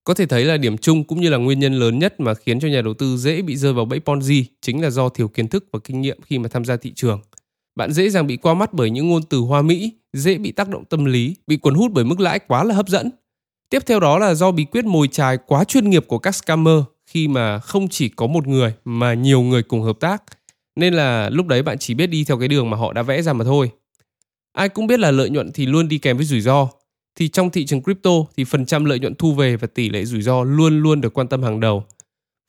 Có 0.03 0.13
thể 0.13 0.25
thấy 0.25 0.45
là 0.45 0.57
điểm 0.57 0.77
chung 0.77 1.03
cũng 1.03 1.21
như 1.21 1.29
là 1.29 1.37
nguyên 1.37 1.59
nhân 1.59 1.73
lớn 1.73 1.99
nhất 1.99 2.19
mà 2.19 2.33
khiến 2.33 2.59
cho 2.59 2.67
nhà 2.67 2.81
đầu 2.81 2.93
tư 2.93 3.17
dễ 3.17 3.41
bị 3.41 3.55
rơi 3.55 3.73
vào 3.73 3.85
bẫy 3.85 3.99
Ponzi 3.99 4.43
chính 4.61 4.81
là 4.81 4.89
do 4.89 5.09
thiếu 5.09 5.27
kiến 5.27 5.47
thức 5.47 5.65
và 5.71 5.79
kinh 5.83 6.01
nghiệm 6.01 6.21
khi 6.21 6.39
mà 6.39 6.49
tham 6.49 6.65
gia 6.65 6.77
thị 6.77 6.93
trường. 6.95 7.21
Bạn 7.79 7.91
dễ 7.91 8.09
dàng 8.09 8.27
bị 8.27 8.37
qua 8.37 8.53
mắt 8.53 8.73
bởi 8.73 8.89
những 8.89 9.09
ngôn 9.09 9.23
từ 9.23 9.39
hoa 9.39 9.61
mỹ, 9.61 9.91
dễ 10.13 10.37
bị 10.37 10.51
tác 10.51 10.69
động 10.69 10.85
tâm 10.85 11.05
lý, 11.05 11.35
bị 11.47 11.57
cuốn 11.57 11.75
hút 11.75 11.91
bởi 11.93 12.03
mức 12.03 12.19
lãi 12.19 12.39
quá 12.39 12.63
là 12.63 12.75
hấp 12.75 12.87
dẫn. 12.87 13.09
Tiếp 13.69 13.83
theo 13.85 13.99
đó 13.99 14.19
là 14.19 14.33
do 14.33 14.51
bí 14.51 14.65
quyết 14.65 14.85
mồi 14.85 15.07
chài 15.07 15.37
quá 15.47 15.63
chuyên 15.63 15.89
nghiệp 15.89 16.05
của 16.07 16.17
các 16.19 16.35
scammer 16.35 16.83
khi 17.05 17.27
mà 17.27 17.59
không 17.59 17.87
chỉ 17.87 18.09
có 18.09 18.27
một 18.27 18.47
người 18.47 18.73
mà 18.85 19.13
nhiều 19.13 19.41
người 19.41 19.63
cùng 19.63 19.81
hợp 19.81 19.99
tác. 19.99 20.23
Nên 20.75 20.93
là 20.93 21.29
lúc 21.29 21.47
đấy 21.47 21.63
bạn 21.63 21.77
chỉ 21.77 21.93
biết 21.93 22.07
đi 22.07 22.23
theo 22.23 22.39
cái 22.39 22.47
đường 22.47 22.69
mà 22.69 22.77
họ 22.77 22.93
đã 22.93 23.01
vẽ 23.01 23.21
ra 23.21 23.33
mà 23.33 23.45
thôi. 23.45 23.71
Ai 24.53 24.69
cũng 24.69 24.87
biết 24.87 24.99
là 24.99 25.11
lợi 25.11 25.29
nhuận 25.29 25.51
thì 25.51 25.65
luôn 25.65 25.87
đi 25.87 25.97
kèm 25.97 26.17
với 26.17 26.25
rủi 26.25 26.41
ro. 26.41 26.67
Thì 27.15 27.27
trong 27.27 27.49
thị 27.49 27.65
trường 27.65 27.83
crypto 27.83 28.11
thì 28.37 28.43
phần 28.43 28.65
trăm 28.65 28.85
lợi 28.85 28.99
nhuận 28.99 29.15
thu 29.15 29.33
về 29.33 29.55
và 29.55 29.67
tỷ 29.67 29.89
lệ 29.89 30.05
rủi 30.05 30.21
ro 30.21 30.43
luôn 30.43 30.81
luôn 30.81 31.01
được 31.01 31.13
quan 31.13 31.27
tâm 31.27 31.43
hàng 31.43 31.59
đầu. 31.59 31.83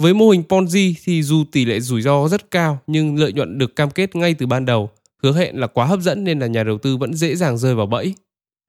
Với 0.03 0.15
mô 0.15 0.31
hình 0.31 0.43
Ponzi 0.49 0.95
thì 1.05 1.23
dù 1.23 1.45
tỷ 1.53 1.65
lệ 1.65 1.81
rủi 1.81 2.03
ro 2.03 2.29
rất 2.29 2.51
cao 2.51 2.79
nhưng 2.87 3.17
lợi 3.17 3.33
nhuận 3.33 3.59
được 3.59 3.77
cam 3.77 3.91
kết 3.91 4.17
ngay 4.17 4.35
từ 4.35 4.47
ban 4.47 4.65
đầu, 4.65 4.91
hứa 5.23 5.33
hẹn 5.33 5.61
là 5.61 5.67
quá 5.67 5.87
hấp 5.87 6.01
dẫn 6.01 6.25
nên 6.25 6.39
là 6.39 6.47
nhà 6.47 6.65
đầu 6.65 6.79
tư 6.79 6.97
vẫn 6.97 7.15
dễ 7.15 7.37
dàng 7.37 7.59
rơi 7.59 7.75
vào 7.75 7.87
bẫy. 7.87 8.15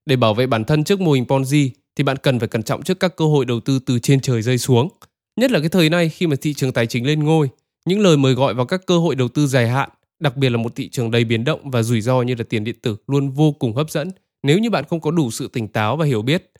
Để 0.05 0.15
bảo 0.15 0.33
vệ 0.33 0.47
bản 0.47 0.63
thân 0.63 0.83
trước 0.83 1.01
mô 1.01 1.11
hình 1.11 1.23
Ponzi 1.23 1.69
thì 1.95 2.03
bạn 2.03 2.17
cần 2.17 2.39
phải 2.39 2.47
cẩn 2.47 2.63
trọng 2.63 2.83
trước 2.83 2.99
các 2.99 3.15
cơ 3.15 3.25
hội 3.25 3.45
đầu 3.45 3.59
tư 3.59 3.79
từ 3.79 3.99
trên 3.99 4.19
trời 4.19 4.41
rơi 4.41 4.57
xuống. 4.57 4.89
Nhất 5.35 5.51
là 5.51 5.59
cái 5.59 5.69
thời 5.69 5.89
nay 5.89 6.09
khi 6.09 6.27
mà 6.27 6.35
thị 6.41 6.53
trường 6.53 6.73
tài 6.73 6.87
chính 6.87 7.05
lên 7.05 7.23
ngôi, 7.23 7.49
những 7.85 7.99
lời 7.99 8.17
mời 8.17 8.33
gọi 8.33 8.53
vào 8.53 8.65
các 8.65 8.85
cơ 8.85 8.97
hội 8.97 9.15
đầu 9.15 9.27
tư 9.27 9.47
dài 9.47 9.67
hạn, 9.67 9.89
đặc 10.19 10.37
biệt 10.37 10.49
là 10.49 10.57
một 10.57 10.75
thị 10.75 10.89
trường 10.89 11.11
đầy 11.11 11.23
biến 11.23 11.43
động 11.43 11.71
và 11.71 11.83
rủi 11.83 12.01
ro 12.01 12.21
như 12.21 12.35
là 12.35 12.43
tiền 12.49 12.63
điện 12.63 12.75
tử 12.81 12.95
luôn 13.07 13.29
vô 13.29 13.51
cùng 13.51 13.75
hấp 13.75 13.91
dẫn 13.91 14.11
nếu 14.43 14.59
như 14.59 14.69
bạn 14.69 14.83
không 14.89 14.99
có 14.99 15.11
đủ 15.11 15.31
sự 15.31 15.47
tỉnh 15.47 15.67
táo 15.67 15.97
và 15.97 16.05
hiểu 16.05 16.21
biết. 16.21 16.51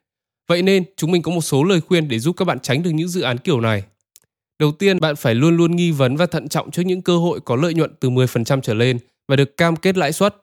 Vậy 0.48 0.62
nên, 0.62 0.84
chúng 0.98 1.12
mình 1.12 1.22
có 1.22 1.32
một 1.32 1.42
số 1.42 1.64
lời 1.64 1.82
khuyên 1.82 2.08
để 2.08 2.20
giúp 2.20 2.38
các 2.38 2.46
bạn 2.46 2.60
tránh 2.60 2.84
được 2.84 2.90
những 2.90 3.08
dự 3.08 3.22
án 3.22 3.38
kiểu 3.38 3.62
này. 3.62 3.84
Đầu 4.60 4.72
tiên, 4.72 5.00
bạn 5.00 5.16
phải 5.16 5.36
luôn 5.36 5.58
luôn 5.58 5.76
nghi 5.76 5.92
vấn 5.92 6.16
và 6.16 6.26
thận 6.26 6.50
trọng 6.50 6.72
trước 6.72 6.82
những 6.82 7.02
cơ 7.02 7.18
hội 7.18 7.40
có 7.46 7.56
lợi 7.56 7.74
nhuận 7.74 7.92
từ 8.00 8.10
10% 8.10 8.62
trở 8.62 8.74
lên 8.74 8.98
và 9.32 9.36
được 9.36 9.58
cam 9.58 9.76
kết 9.76 9.98
lãi 9.98 10.14
suất. 10.14 10.36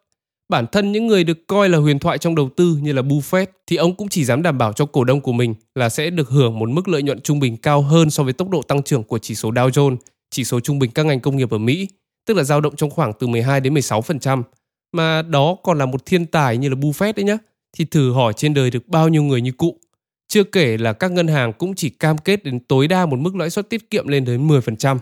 Bản 0.49 0.67
thân 0.73 0.93
những 0.93 1.07
người 1.07 1.25
được 1.25 1.47
coi 1.47 1.69
là 1.69 1.79
huyền 1.79 1.99
thoại 1.99 2.19
trong 2.19 2.35
đầu 2.35 2.51
tư 2.57 2.79
như 2.83 2.93
là 2.93 3.03
Buffett 3.03 3.47
thì 3.67 3.77
ông 3.77 3.95
cũng 3.95 4.09
chỉ 4.09 4.25
dám 4.25 4.43
đảm 4.43 4.59
bảo 4.59 4.73
cho 4.73 4.87
cổ 4.87 5.05
đông 5.05 5.21
của 5.21 5.33
mình 5.33 5.55
là 5.75 5.89
sẽ 5.89 6.11
được 6.11 6.29
hưởng 6.29 6.59
một 6.59 6.69
mức 6.69 6.89
lợi 6.89 7.03
nhuận 7.03 7.21
trung 7.21 7.41
bình 7.41 7.57
cao 7.57 7.83
hơn 7.83 8.11
so 8.11 8.23
với 8.23 8.33
tốc 8.33 8.49
độ 8.49 8.63
tăng 8.63 8.83
trưởng 8.83 9.03
của 9.03 9.19
chỉ 9.19 9.35
số 9.35 9.51
Dow 9.51 9.69
Jones, 9.69 9.97
chỉ 10.31 10.45
số 10.45 10.61
trung 10.61 10.79
bình 10.79 10.91
các 10.91 11.07
ngành 11.07 11.21
công 11.21 11.37
nghiệp 11.37 11.51
ở 11.51 11.59
Mỹ, 11.59 11.89
tức 12.27 12.37
là 12.37 12.43
dao 12.43 12.61
động 12.61 12.77
trong 12.77 12.91
khoảng 12.91 13.13
từ 13.19 13.27
12 13.27 13.61
đến 13.61 13.75
16%. 13.75 14.43
Mà 14.93 15.23
đó 15.23 15.57
còn 15.63 15.79
là 15.79 15.87
một 15.87 16.07
thiên 16.07 16.27
tài 16.27 16.57
như 16.57 16.69
là 16.69 16.77
Buffett 16.77 17.13
đấy 17.17 17.25
nhá. 17.25 17.39
Thì 17.77 17.85
thử 17.85 18.13
hỏi 18.13 18.33
trên 18.37 18.55
đời 18.55 18.71
được 18.71 18.89
bao 18.89 19.09
nhiêu 19.09 19.23
người 19.23 19.41
như 19.41 19.53
cụ. 19.53 19.79
Chưa 20.29 20.45
kể 20.45 20.77
là 20.77 20.93
các 20.93 21.13
ngân 21.13 21.29
hàng 21.29 21.53
cũng 21.53 21.75
chỉ 21.75 21.91
cam 21.91 22.19
kết 22.19 22.45
đến 22.45 22.61
tối 22.61 22.89
đa 22.89 23.07
một 23.07 23.17
mức 23.19 23.37
lãi 23.37 23.51
suất 23.51 23.71
tiết 23.71 23.91
kiệm 23.91 24.09
lên 24.09 24.25
đến 24.25 24.49
10%. 24.49 24.99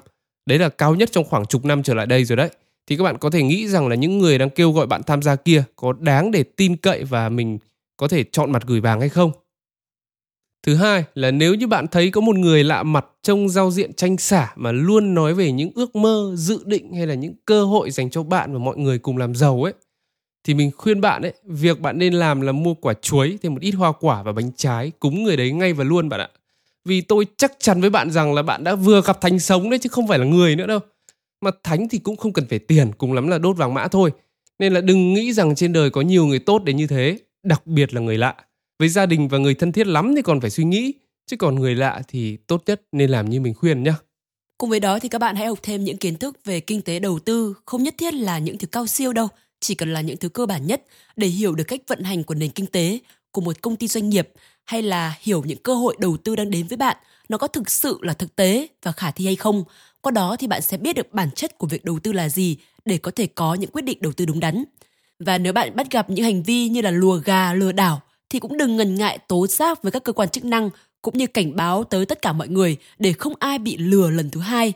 Đấy 0.46 0.58
là 0.58 0.68
cao 0.68 0.94
nhất 0.94 1.12
trong 1.12 1.24
khoảng 1.24 1.46
chục 1.46 1.64
năm 1.64 1.82
trở 1.82 1.94
lại 1.94 2.06
đây 2.06 2.24
rồi 2.24 2.36
đấy 2.36 2.50
thì 2.86 2.96
các 2.96 3.04
bạn 3.04 3.18
có 3.18 3.30
thể 3.30 3.42
nghĩ 3.42 3.68
rằng 3.68 3.88
là 3.88 3.94
những 3.94 4.18
người 4.18 4.38
đang 4.38 4.50
kêu 4.50 4.72
gọi 4.72 4.86
bạn 4.86 5.02
tham 5.02 5.22
gia 5.22 5.36
kia 5.36 5.64
có 5.76 5.92
đáng 5.92 6.30
để 6.30 6.42
tin 6.42 6.76
cậy 6.76 7.04
và 7.04 7.28
mình 7.28 7.58
có 7.96 8.08
thể 8.08 8.24
chọn 8.32 8.52
mặt 8.52 8.62
gửi 8.66 8.80
vàng 8.80 9.00
hay 9.00 9.08
không. 9.08 9.32
Thứ 10.62 10.74
hai 10.74 11.04
là 11.14 11.30
nếu 11.30 11.54
như 11.54 11.66
bạn 11.66 11.86
thấy 11.86 12.10
có 12.10 12.20
một 12.20 12.36
người 12.36 12.64
lạ 12.64 12.82
mặt 12.82 13.06
trong 13.22 13.48
giao 13.48 13.70
diện 13.70 13.92
tranh 13.94 14.18
xả 14.18 14.52
mà 14.56 14.72
luôn 14.72 15.14
nói 15.14 15.34
về 15.34 15.52
những 15.52 15.70
ước 15.74 15.96
mơ, 15.96 16.32
dự 16.36 16.62
định 16.64 16.92
hay 16.92 17.06
là 17.06 17.14
những 17.14 17.34
cơ 17.44 17.64
hội 17.64 17.90
dành 17.90 18.10
cho 18.10 18.22
bạn 18.22 18.52
và 18.52 18.58
mọi 18.58 18.76
người 18.76 18.98
cùng 18.98 19.16
làm 19.16 19.34
giàu 19.34 19.62
ấy 19.62 19.74
thì 20.44 20.54
mình 20.54 20.70
khuyên 20.76 21.00
bạn 21.00 21.22
ấy, 21.22 21.32
việc 21.44 21.80
bạn 21.80 21.98
nên 21.98 22.14
làm 22.14 22.40
là 22.40 22.52
mua 22.52 22.74
quả 22.74 22.94
chuối 22.94 23.38
thêm 23.42 23.54
một 23.54 23.60
ít 23.62 23.70
hoa 23.70 23.92
quả 23.92 24.22
và 24.22 24.32
bánh 24.32 24.50
trái 24.56 24.92
cúng 25.00 25.22
người 25.24 25.36
đấy 25.36 25.52
ngay 25.52 25.72
và 25.72 25.84
luôn 25.84 26.08
bạn 26.08 26.20
ạ. 26.20 26.28
Vì 26.84 27.00
tôi 27.00 27.26
chắc 27.36 27.52
chắn 27.58 27.80
với 27.80 27.90
bạn 27.90 28.10
rằng 28.10 28.34
là 28.34 28.42
bạn 28.42 28.64
đã 28.64 28.74
vừa 28.74 29.02
gặp 29.02 29.20
thánh 29.20 29.38
sống 29.38 29.70
đấy 29.70 29.78
chứ 29.78 29.88
không 29.88 30.08
phải 30.08 30.18
là 30.18 30.24
người 30.24 30.56
nữa 30.56 30.66
đâu 30.66 30.78
mà 31.46 31.52
thánh 31.62 31.88
thì 31.88 31.98
cũng 31.98 32.16
không 32.16 32.32
cần 32.32 32.46
phải 32.50 32.58
tiền 32.58 32.92
cùng 32.98 33.12
lắm 33.12 33.28
là 33.28 33.38
đốt 33.38 33.56
vàng 33.56 33.74
mã 33.74 33.88
thôi. 33.88 34.10
Nên 34.58 34.74
là 34.74 34.80
đừng 34.80 35.14
nghĩ 35.14 35.32
rằng 35.32 35.54
trên 35.54 35.72
đời 35.72 35.90
có 35.90 36.00
nhiều 36.00 36.26
người 36.26 36.38
tốt 36.38 36.64
đến 36.64 36.76
như 36.76 36.86
thế 36.86 37.18
đặc 37.42 37.66
biệt 37.66 37.94
là 37.94 38.00
người 38.00 38.18
lạ. 38.18 38.34
Với 38.78 38.88
gia 38.88 39.06
đình 39.06 39.28
và 39.28 39.38
người 39.38 39.54
thân 39.54 39.72
thiết 39.72 39.86
lắm 39.86 40.14
thì 40.16 40.22
còn 40.22 40.40
phải 40.40 40.50
suy 40.50 40.64
nghĩ 40.64 40.92
chứ 41.26 41.36
còn 41.36 41.54
người 41.54 41.74
lạ 41.74 42.02
thì 42.08 42.36
tốt 42.36 42.62
nhất 42.66 42.82
nên 42.92 43.10
làm 43.10 43.30
như 43.30 43.40
mình 43.40 43.54
khuyên 43.54 43.82
nhá. 43.82 43.94
Cùng 44.58 44.70
với 44.70 44.80
đó 44.80 44.98
thì 44.98 45.08
các 45.08 45.18
bạn 45.18 45.36
hãy 45.36 45.46
học 45.46 45.58
thêm 45.62 45.84
những 45.84 45.96
kiến 45.96 46.16
thức 46.16 46.36
về 46.44 46.60
kinh 46.60 46.82
tế 46.82 46.98
đầu 46.98 47.18
tư, 47.18 47.54
không 47.66 47.82
nhất 47.82 47.94
thiết 47.98 48.14
là 48.14 48.38
những 48.38 48.58
thứ 48.58 48.66
cao 48.66 48.86
siêu 48.86 49.12
đâu, 49.12 49.28
chỉ 49.60 49.74
cần 49.74 49.92
là 49.92 50.00
những 50.00 50.16
thứ 50.16 50.28
cơ 50.28 50.46
bản 50.46 50.66
nhất 50.66 50.82
để 51.16 51.26
hiểu 51.26 51.54
được 51.54 51.64
cách 51.64 51.80
vận 51.86 52.02
hành 52.02 52.24
của 52.24 52.34
nền 52.34 52.50
kinh 52.50 52.66
tế 52.66 52.98
của 53.30 53.40
một 53.40 53.62
công 53.62 53.76
ty 53.76 53.88
doanh 53.88 54.08
nghiệp 54.08 54.28
hay 54.64 54.82
là 54.82 55.14
hiểu 55.20 55.42
những 55.46 55.58
cơ 55.58 55.74
hội 55.74 55.96
đầu 55.98 56.16
tư 56.16 56.36
đang 56.36 56.50
đến 56.50 56.66
với 56.66 56.76
bạn 56.76 56.96
nó 57.28 57.38
có 57.38 57.46
thực 57.46 57.70
sự 57.70 57.98
là 58.02 58.12
thực 58.12 58.36
tế 58.36 58.68
và 58.82 58.92
khả 58.92 59.10
thi 59.10 59.26
hay 59.26 59.36
không 59.36 59.64
qua 60.06 60.10
đó 60.10 60.36
thì 60.38 60.46
bạn 60.46 60.62
sẽ 60.62 60.76
biết 60.76 60.96
được 60.96 61.12
bản 61.12 61.30
chất 61.30 61.58
của 61.58 61.66
việc 61.66 61.84
đầu 61.84 61.98
tư 61.98 62.12
là 62.12 62.28
gì 62.28 62.56
để 62.84 62.98
có 62.98 63.10
thể 63.10 63.26
có 63.26 63.54
những 63.54 63.70
quyết 63.70 63.82
định 63.82 63.98
đầu 64.00 64.12
tư 64.12 64.26
đúng 64.26 64.40
đắn. 64.40 64.64
Và 65.18 65.38
nếu 65.38 65.52
bạn 65.52 65.76
bắt 65.76 65.90
gặp 65.90 66.10
những 66.10 66.24
hành 66.24 66.42
vi 66.42 66.68
như 66.68 66.80
là 66.80 66.90
lùa 66.90 67.16
gà, 67.16 67.52
lừa 67.52 67.72
đảo 67.72 68.00
thì 68.30 68.38
cũng 68.38 68.58
đừng 68.58 68.76
ngần 68.76 68.94
ngại 68.94 69.18
tố 69.28 69.46
giác 69.46 69.82
với 69.82 69.92
các 69.92 70.04
cơ 70.04 70.12
quan 70.12 70.28
chức 70.28 70.44
năng 70.44 70.70
cũng 71.02 71.18
như 71.18 71.26
cảnh 71.26 71.56
báo 71.56 71.84
tới 71.84 72.06
tất 72.06 72.22
cả 72.22 72.32
mọi 72.32 72.48
người 72.48 72.76
để 72.98 73.12
không 73.12 73.32
ai 73.38 73.58
bị 73.58 73.76
lừa 73.76 74.10
lần 74.10 74.30
thứ 74.30 74.40
hai. 74.40 74.72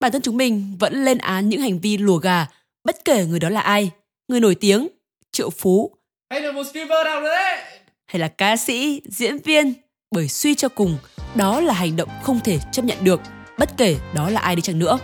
Bản 0.00 0.12
thân 0.12 0.22
chúng 0.22 0.36
mình 0.36 0.76
vẫn 0.78 1.04
lên 1.04 1.18
án 1.18 1.48
những 1.48 1.60
hành 1.60 1.78
vi 1.78 1.98
lùa 1.98 2.16
gà 2.16 2.46
bất 2.84 3.04
kể 3.04 3.26
người 3.26 3.40
đó 3.40 3.48
là 3.48 3.60
ai, 3.60 3.90
người 4.28 4.40
nổi 4.40 4.54
tiếng, 4.54 4.88
triệu 5.32 5.50
phú 5.50 5.90
hay 6.30 6.40
là 6.40 6.52
một 6.52 6.62
streamer 6.70 7.06
nào 7.06 7.20
đấy 7.20 7.58
hay 8.06 8.20
là 8.20 8.28
ca 8.28 8.56
sĩ, 8.56 9.00
diễn 9.04 9.38
viên 9.38 9.72
bởi 10.10 10.28
suy 10.28 10.54
cho 10.54 10.68
cùng 10.68 10.98
đó 11.34 11.60
là 11.60 11.74
hành 11.74 11.96
động 11.96 12.08
không 12.22 12.40
thể 12.44 12.58
chấp 12.72 12.84
nhận 12.84 13.04
được 13.04 13.20
bất 13.58 13.76
kể 13.76 13.96
đó 14.14 14.30
là 14.30 14.40
ai 14.40 14.56
đi 14.56 14.62
chăng 14.62 14.78
nữa. 14.78 14.98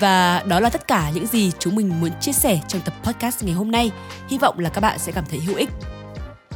Và 0.00 0.42
đó 0.46 0.60
là 0.60 0.68
tất 0.68 0.88
cả 0.88 1.10
những 1.14 1.26
gì 1.26 1.52
chúng 1.58 1.74
mình 1.74 2.00
muốn 2.00 2.10
chia 2.20 2.32
sẻ 2.32 2.60
trong 2.68 2.82
tập 2.82 2.94
podcast 3.02 3.44
ngày 3.44 3.54
hôm 3.54 3.70
nay. 3.70 3.90
Hy 4.28 4.38
vọng 4.38 4.58
là 4.58 4.70
các 4.70 4.80
bạn 4.80 4.98
sẽ 4.98 5.12
cảm 5.12 5.24
thấy 5.30 5.40
hữu 5.40 5.56
ích. 5.56 5.68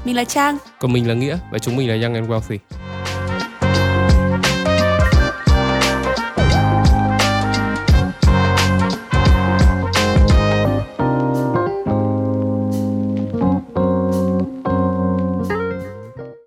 Mình 0.04 0.16
là 0.16 0.24
Trang. 0.24 0.58
Còn 0.80 0.92
mình 0.92 1.08
là 1.08 1.14
Nghĩa 1.14 1.38
và 1.50 1.58
chúng 1.58 1.76
mình 1.76 1.88
là 1.88 1.94
Young 1.94 2.14
and 2.14 2.28
Wealthy. 2.28 2.58